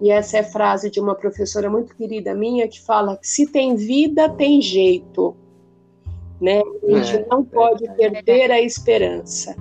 [0.02, 3.74] e essa é frase de uma professora muito querida minha, que fala que se tem
[3.74, 5.34] vida, tem jeito.
[6.38, 6.60] Né?
[6.60, 9.56] A gente é, não pode perder a esperança.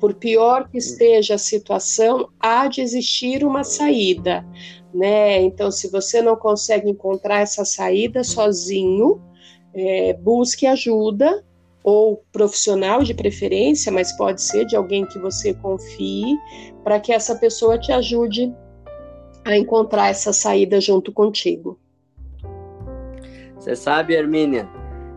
[0.00, 4.46] Por pior que esteja a situação, há de existir uma saída.
[4.94, 5.42] Né?
[5.42, 9.20] Então, se você não consegue encontrar essa saída sozinho,
[9.74, 11.44] é, busque ajuda,
[11.84, 16.36] ou profissional de preferência, mas pode ser de alguém que você confie,
[16.84, 18.52] para que essa pessoa te ajude
[19.44, 21.78] a encontrar essa saída junto contigo.
[23.56, 24.68] Você sabe, Hermínia,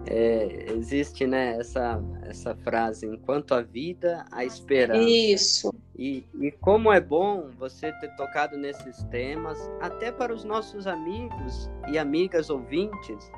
[0.08, 5.02] é, existe né, essa, essa frase, enquanto a vida, a esperança.
[5.02, 5.74] Isso.
[5.98, 11.70] E, e como é bom você ter tocado nesses temas, até para os nossos amigos
[11.88, 13.32] e amigas ouvintes,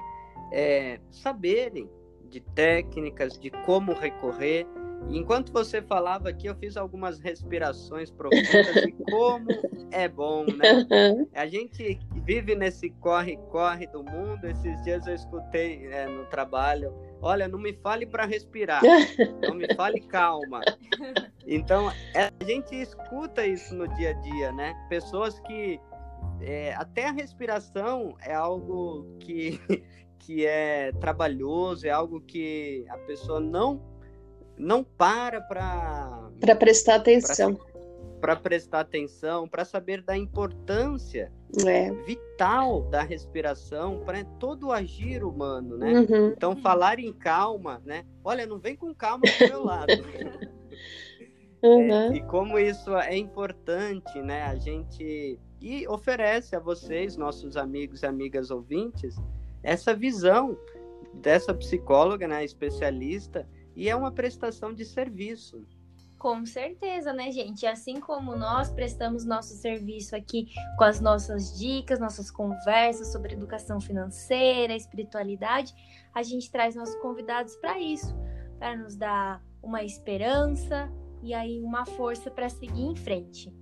[0.51, 1.89] é, saberem
[2.27, 4.65] de técnicas, de como recorrer.
[5.09, 9.47] E enquanto você falava aqui, eu fiz algumas respirações profundas e como
[9.91, 10.85] é bom, né?
[11.33, 14.45] A gente vive nesse corre-corre do mundo.
[14.45, 18.81] Esses dias eu escutei é, no trabalho: olha, não me fale para respirar,
[19.47, 20.61] não me fale calma.
[21.49, 24.75] Então, é, a gente escuta isso no dia a dia, né?
[24.89, 25.79] Pessoas que
[26.41, 29.61] é, até a respiração é algo que
[30.19, 33.81] que é trabalhoso, é algo que a pessoa não
[34.57, 37.59] não para para para prestar atenção.
[38.19, 41.31] Para prestar atenção, para saber da importância
[41.65, 41.91] é.
[42.03, 45.93] vital da respiração para todo o agir humano, né?
[45.93, 46.27] Uhum.
[46.35, 48.03] Então, falar em calma, né?
[48.23, 49.93] Olha, não vem com calma do meu lado.
[51.61, 51.91] uhum.
[51.91, 54.43] é, e como isso é importante, né?
[54.43, 59.15] A gente e oferece a vocês, nossos amigos e amigas ouvintes,
[59.63, 60.57] essa visão
[61.13, 65.65] dessa psicóloga, né, especialista, e é uma prestação de serviço.
[66.17, 67.65] Com certeza, né, gente?
[67.67, 73.79] Assim como nós prestamos nosso serviço aqui com as nossas dicas, nossas conversas sobre educação
[73.79, 75.73] financeira, espiritualidade,
[76.13, 78.15] a gente traz nossos convidados para isso,
[78.57, 80.91] para nos dar uma esperança
[81.21, 83.53] e aí uma força para seguir em frente.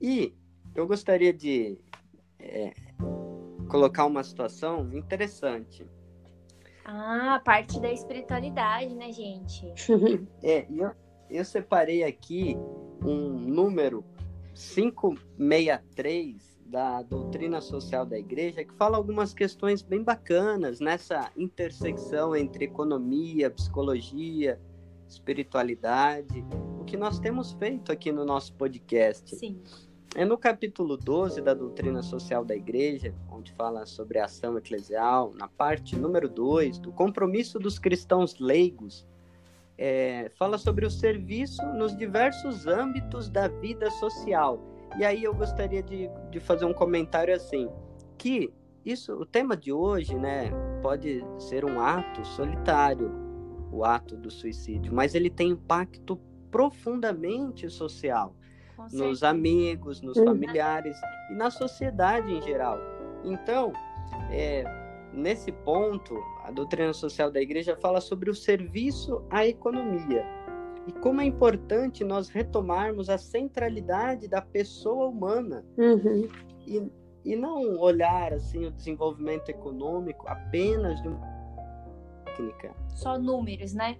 [0.00, 0.34] E
[0.74, 1.78] eu gostaria de
[2.40, 2.72] é,
[3.68, 5.86] colocar uma situação interessante.
[6.84, 9.72] Ah, parte da espiritualidade, né, gente?
[10.42, 10.90] é, eu,
[11.30, 12.56] eu separei aqui
[13.04, 14.04] um número
[14.54, 22.64] 563 da doutrina social da igreja que fala algumas questões bem bacanas nessa intersecção entre
[22.66, 24.60] economia, psicologia,
[25.08, 26.44] espiritualidade,
[26.78, 29.36] o que nós temos feito aqui no nosso podcast.
[29.36, 29.60] Sim.
[30.18, 35.32] É no capítulo 12 da doutrina social da igreja, onde fala sobre a ação eclesial,
[35.32, 39.06] na parte número 2, do compromisso dos cristãos leigos,
[39.78, 44.60] é, fala sobre o serviço nos diversos âmbitos da vida social.
[44.98, 47.70] E aí eu gostaria de, de fazer um comentário assim,
[48.18, 48.52] que
[48.84, 50.50] isso, o tema de hoje, né,
[50.82, 53.08] pode ser um ato solitário,
[53.70, 58.34] o ato do suicídio, mas ele tem impacto profundamente social
[58.92, 60.24] nos amigos, nos uhum.
[60.24, 60.96] familiares
[61.30, 62.78] e na sociedade em geral.
[63.24, 63.72] Então,
[64.30, 64.64] é,
[65.12, 70.24] nesse ponto, a doutrina social da igreja fala sobre o serviço à economia
[70.86, 76.26] e como é importante nós retomarmos a centralidade da pessoa humana uhum.
[76.66, 76.90] e,
[77.24, 81.38] e não olhar assim o desenvolvimento econômico apenas de uma
[82.38, 82.74] técnica.
[82.94, 83.98] Só números, né?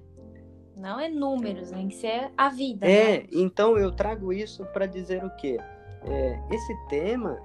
[0.79, 2.87] Não é números, tem que ser a vida.
[2.87, 3.27] É, né?
[3.33, 5.59] então eu trago isso para dizer o quê?
[6.05, 7.43] É, esse tema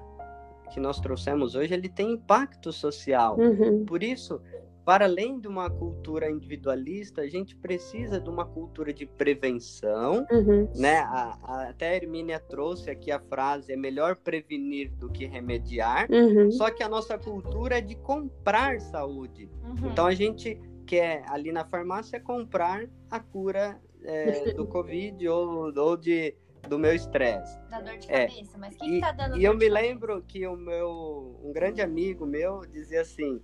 [0.72, 3.38] que nós trouxemos hoje, ele tem impacto social.
[3.38, 3.86] Uhum.
[3.86, 4.42] Por isso,
[4.84, 10.68] para além de uma cultura individualista, a gente precisa de uma cultura de prevenção, uhum.
[10.76, 10.98] né?
[11.00, 16.08] A, a, até a Hermínia trouxe aqui a frase: é melhor prevenir do que remediar.
[16.12, 16.52] Uhum.
[16.52, 19.50] Só que a nossa cultura é de comprar saúde.
[19.64, 19.92] Uhum.
[19.92, 20.60] Então a gente
[20.94, 26.36] quer ali na farmácia comprar a cura é, do Covid ou, ou de,
[26.68, 27.58] do meu estresse.
[27.70, 30.46] Da dor de é, cabeça, mas quem e, tá dando E eu me lembro que
[30.46, 33.41] o meu, um grande amigo meu dizia assim,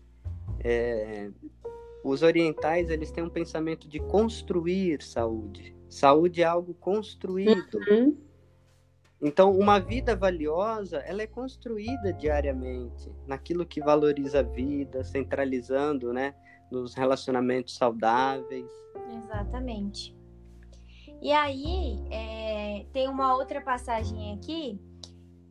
[0.64, 1.32] é,
[2.04, 5.76] os orientais eles têm um pensamento de construir saúde.
[5.90, 7.80] Saúde é algo construído.
[7.90, 8.16] Uhum.
[9.22, 16.36] Então, uma vida valiosa, ela é construída diariamente naquilo que valoriza a vida, centralizando, né,
[16.72, 18.70] nos relacionamentos saudáveis.
[19.24, 20.16] Exatamente.
[21.22, 24.80] E aí, é, tem uma outra passagem aqui,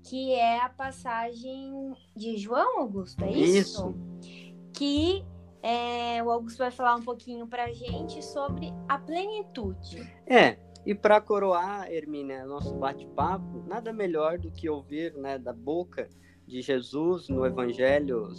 [0.03, 3.59] que é a passagem de João Augusto, é isso?
[3.59, 4.49] Isso.
[4.73, 5.25] Que
[5.63, 10.01] é, o Augusto vai falar um pouquinho pra gente sobre a plenitude.
[10.27, 10.57] É,
[10.87, 16.09] e para coroar, Hermínia, nosso bate-papo, nada melhor do que ouvir né, da boca
[16.47, 18.33] de Jesus no Evangelho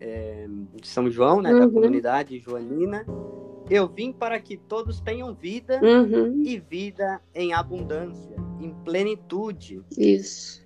[0.00, 1.60] é, de São João, né, uhum.
[1.60, 3.04] da comunidade joanina.
[3.68, 6.42] Eu vim para que todos tenham vida uhum.
[6.44, 9.82] e vida em abundância, em plenitude.
[9.96, 10.64] Isso.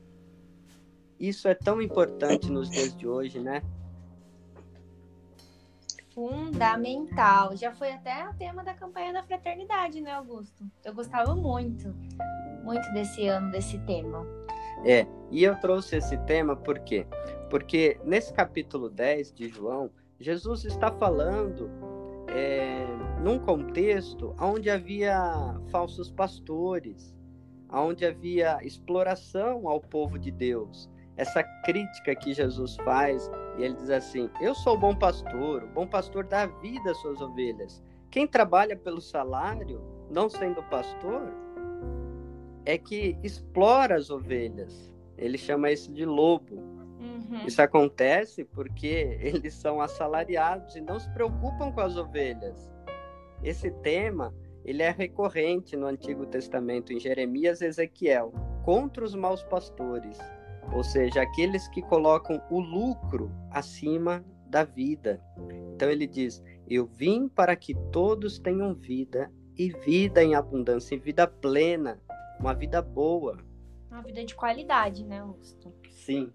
[1.18, 3.62] Isso é tão importante nos dias de hoje, né?
[6.14, 7.57] Fundamental.
[7.57, 10.64] Já foi até o tema da campanha da fraternidade, né, Augusto?
[10.85, 11.95] Eu gostava muito,
[12.64, 14.26] muito desse ano, desse tema.
[14.85, 17.07] É, e eu trouxe esse tema por quê?
[17.49, 21.70] Porque nesse capítulo 10 de João, Jesus está falando
[22.28, 22.87] é,
[23.22, 27.14] num contexto onde havia falsos pastores,
[27.72, 30.89] onde havia exploração ao povo de Deus.
[31.16, 35.68] Essa crítica que Jesus faz, e ele diz assim: Eu sou o bom pastor, o
[35.68, 37.83] bom pastor dá vida às suas ovelhas.
[38.11, 41.33] Quem trabalha pelo salário, não sendo pastor,
[42.64, 44.89] é que explora as ovelhas.
[45.21, 46.57] Ele chama isso de lobo.
[46.57, 47.47] Uhum.
[47.47, 52.71] Isso acontece porque eles são assalariados e não se preocupam com as ovelhas.
[53.43, 58.33] Esse tema ele é recorrente no Antigo Testamento, em Jeremias e Ezequiel,
[58.64, 60.18] contra os maus pastores,
[60.73, 65.21] ou seja, aqueles que colocam o lucro acima da vida.
[65.75, 70.99] Então ele diz: Eu vim para que todos tenham vida e vida em abundância, e
[70.99, 71.99] vida plena,
[72.39, 73.39] uma vida boa.
[73.91, 75.74] Uma vida de qualidade, né, Augusto?
[75.91, 76.32] Sim.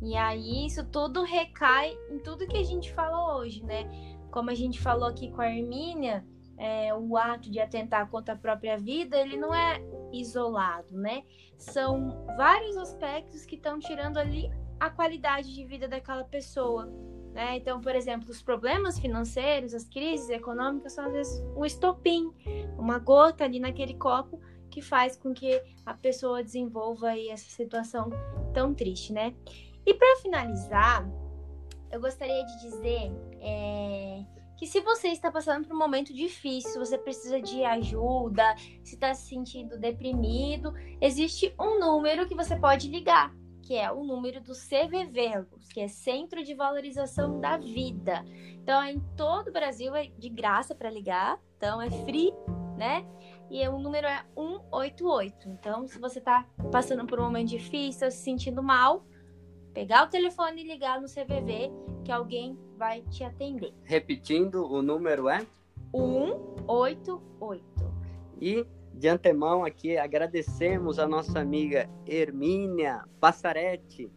[0.00, 3.84] E aí isso tudo recai em tudo que a gente fala hoje, né?
[4.30, 6.24] Como a gente falou aqui com a Hermínia,
[6.56, 9.80] é, o ato de atentar contra a própria vida, ele não é
[10.12, 11.24] isolado, né?
[11.56, 16.86] São vários aspectos que estão tirando ali a qualidade de vida daquela pessoa.
[17.32, 17.56] Né?
[17.56, 22.32] Então, por exemplo, os problemas financeiros, as crises econômicas são às vezes um estopim,
[22.76, 24.40] uma gota ali naquele copo
[24.70, 28.10] que faz com que a pessoa desenvolva aí essa situação
[28.52, 29.34] tão triste, né?
[29.86, 31.08] E para finalizar,
[31.90, 33.10] eu gostaria de dizer
[33.40, 34.24] é,
[34.58, 39.14] que se você está passando por um momento difícil, você precisa de ajuda, se está
[39.14, 44.52] se sentindo deprimido, existe um número que você pode ligar, que é o número do
[44.52, 48.24] CVV, que é Centro de Valorização da Vida.
[48.62, 52.34] Então, em todo o Brasil é de graça para ligar, então é free,
[52.76, 53.06] né?
[53.50, 55.48] E o número é 188.
[55.48, 59.04] Então, se você está passando por um momento difícil, se sentindo mal,
[59.72, 61.70] pegar o telefone e ligar no CVV
[62.04, 63.72] que alguém vai te atender.
[63.84, 65.46] Repetindo, o número é
[65.94, 67.64] 188.
[68.40, 74.10] E de antemão aqui agradecemos a nossa amiga Hermínia Passaretti,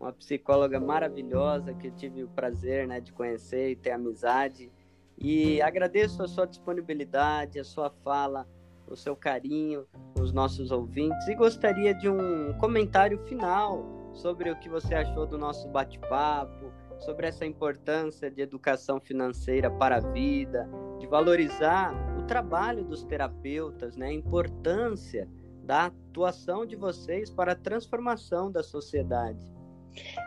[0.00, 4.70] uma psicóloga maravilhosa que eu tive o prazer né, de conhecer e ter amizade.
[5.18, 8.48] E agradeço a sua disponibilidade, a sua fala,
[8.92, 9.86] o seu carinho,
[10.20, 15.38] os nossos ouvintes e gostaria de um comentário final sobre o que você achou do
[15.38, 20.68] nosso bate-papo, sobre essa importância de educação financeira para a vida,
[20.98, 24.08] de valorizar o trabalho dos terapeutas, né?
[24.08, 25.28] a importância
[25.64, 29.52] da atuação de vocês para a transformação da sociedade.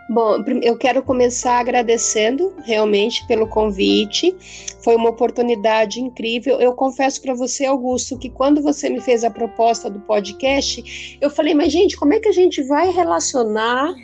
[0.07, 4.35] Bom, eu quero começar agradecendo realmente pelo convite.
[4.83, 6.61] Foi uma oportunidade incrível.
[6.61, 11.29] Eu confesso para você, Augusto, que quando você me fez a proposta do podcast, eu
[11.29, 13.95] falei, mas gente, como é que a gente vai relacionar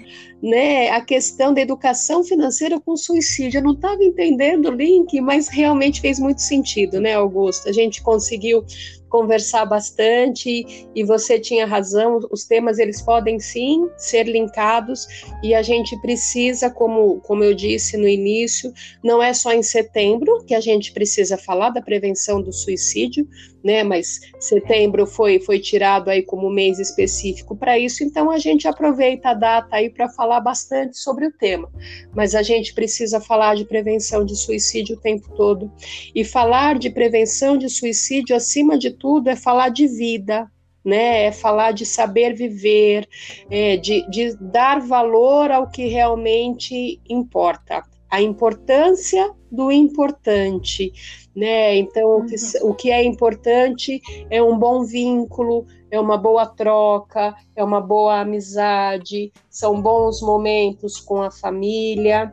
[0.42, 3.60] né, a questão da educação financeira com suicídio.
[3.60, 7.70] Eu não estava entendendo o link, mas realmente fez muito sentido, né, Augusto?
[7.70, 8.66] A gente conseguiu
[9.12, 15.06] conversar bastante e você tinha razão, os temas eles podem sim ser linkados
[15.44, 20.44] e a gente precisa, como, como eu disse no início, não é só em setembro
[20.46, 23.28] que a gente precisa falar da prevenção do suicídio,
[23.64, 23.84] né?
[23.84, 29.30] Mas setembro foi, foi tirado aí como mês específico para isso, então a gente aproveita
[29.30, 31.70] a data aí para falar bastante sobre o tema.
[32.16, 35.72] Mas a gente precisa falar de prevenção de suicídio o tempo todo.
[36.16, 40.50] E falar de prevenção de suicídio, acima de tudo, é falar de vida,
[40.86, 41.26] né?
[41.26, 43.08] É falar de saber viver,
[43.50, 50.92] é, de, de dar valor ao que realmente importa a importância do importante,
[51.36, 51.76] né?
[51.78, 52.70] Então, o que, uhum.
[52.70, 58.20] o que é importante é um bom vínculo, é uma boa troca, é uma boa
[58.20, 62.32] amizade, são bons momentos com a família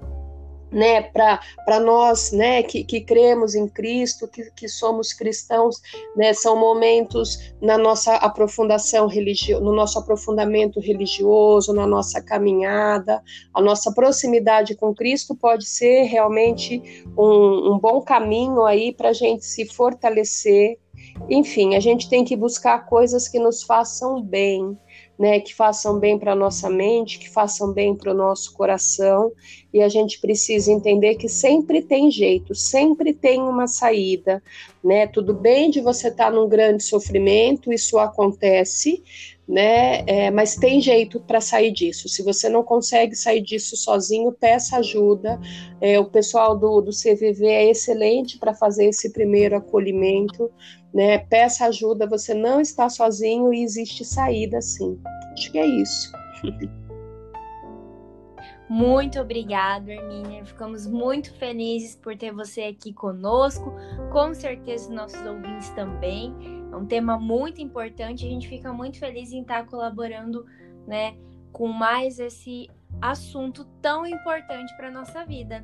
[0.71, 5.81] né, para nós, né, que, que cremos em Cristo, que, que somos cristãos,
[6.17, 13.23] né, são momentos na nossa aprofundação religiosa, no nosso aprofundamento religioso, na nossa caminhada,
[13.55, 19.15] a nossa proximidade com Cristo pode ser realmente um, um bom caminho aí para a
[19.15, 20.79] gente se fortalecer.
[21.29, 24.77] Enfim, a gente tem que buscar coisas que nos façam bem,
[25.19, 29.33] né, que façam bem para nossa mente, que façam bem para o nosso coração,
[29.73, 34.43] e a gente precisa entender que sempre tem jeito, sempre tem uma saída,
[34.83, 35.07] né?
[35.07, 39.03] Tudo bem de você estar tá num grande sofrimento, isso acontece,
[39.47, 40.05] né?
[40.07, 42.09] É, mas tem jeito para sair disso.
[42.09, 45.39] Se você não consegue sair disso sozinho, peça ajuda.
[45.81, 50.51] É, o pessoal do, do CVV é excelente para fazer esse primeiro acolhimento,
[50.95, 51.19] né?
[51.19, 54.99] Peça ajuda, você não está sozinho e existe saída sim.
[55.35, 56.11] Acho que é isso.
[58.69, 60.45] Muito obrigada, Hermínia.
[60.45, 63.73] Ficamos muito felizes por ter você aqui conosco.
[64.13, 66.35] Com certeza, nossos ouvintes também.
[66.71, 68.27] É um tema muito importante.
[68.27, 70.45] A gente fica muito feliz em estar colaborando,
[70.87, 71.17] né,
[71.51, 72.69] com mais esse
[73.01, 75.63] assunto tão importante para nossa vida.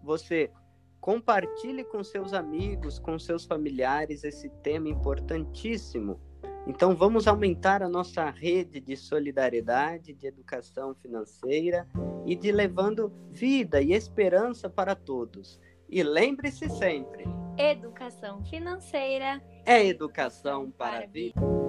[0.00, 0.52] você
[1.00, 6.20] compartilhe com seus amigos, com seus familiares esse tema importantíssimo.
[6.66, 11.88] Então, vamos aumentar a nossa rede de solidariedade, de educação financeira
[12.26, 15.58] e de levando vida e esperança para todos.
[15.88, 17.24] E lembre-se sempre:
[17.56, 21.67] Educação financeira é educação para a vida.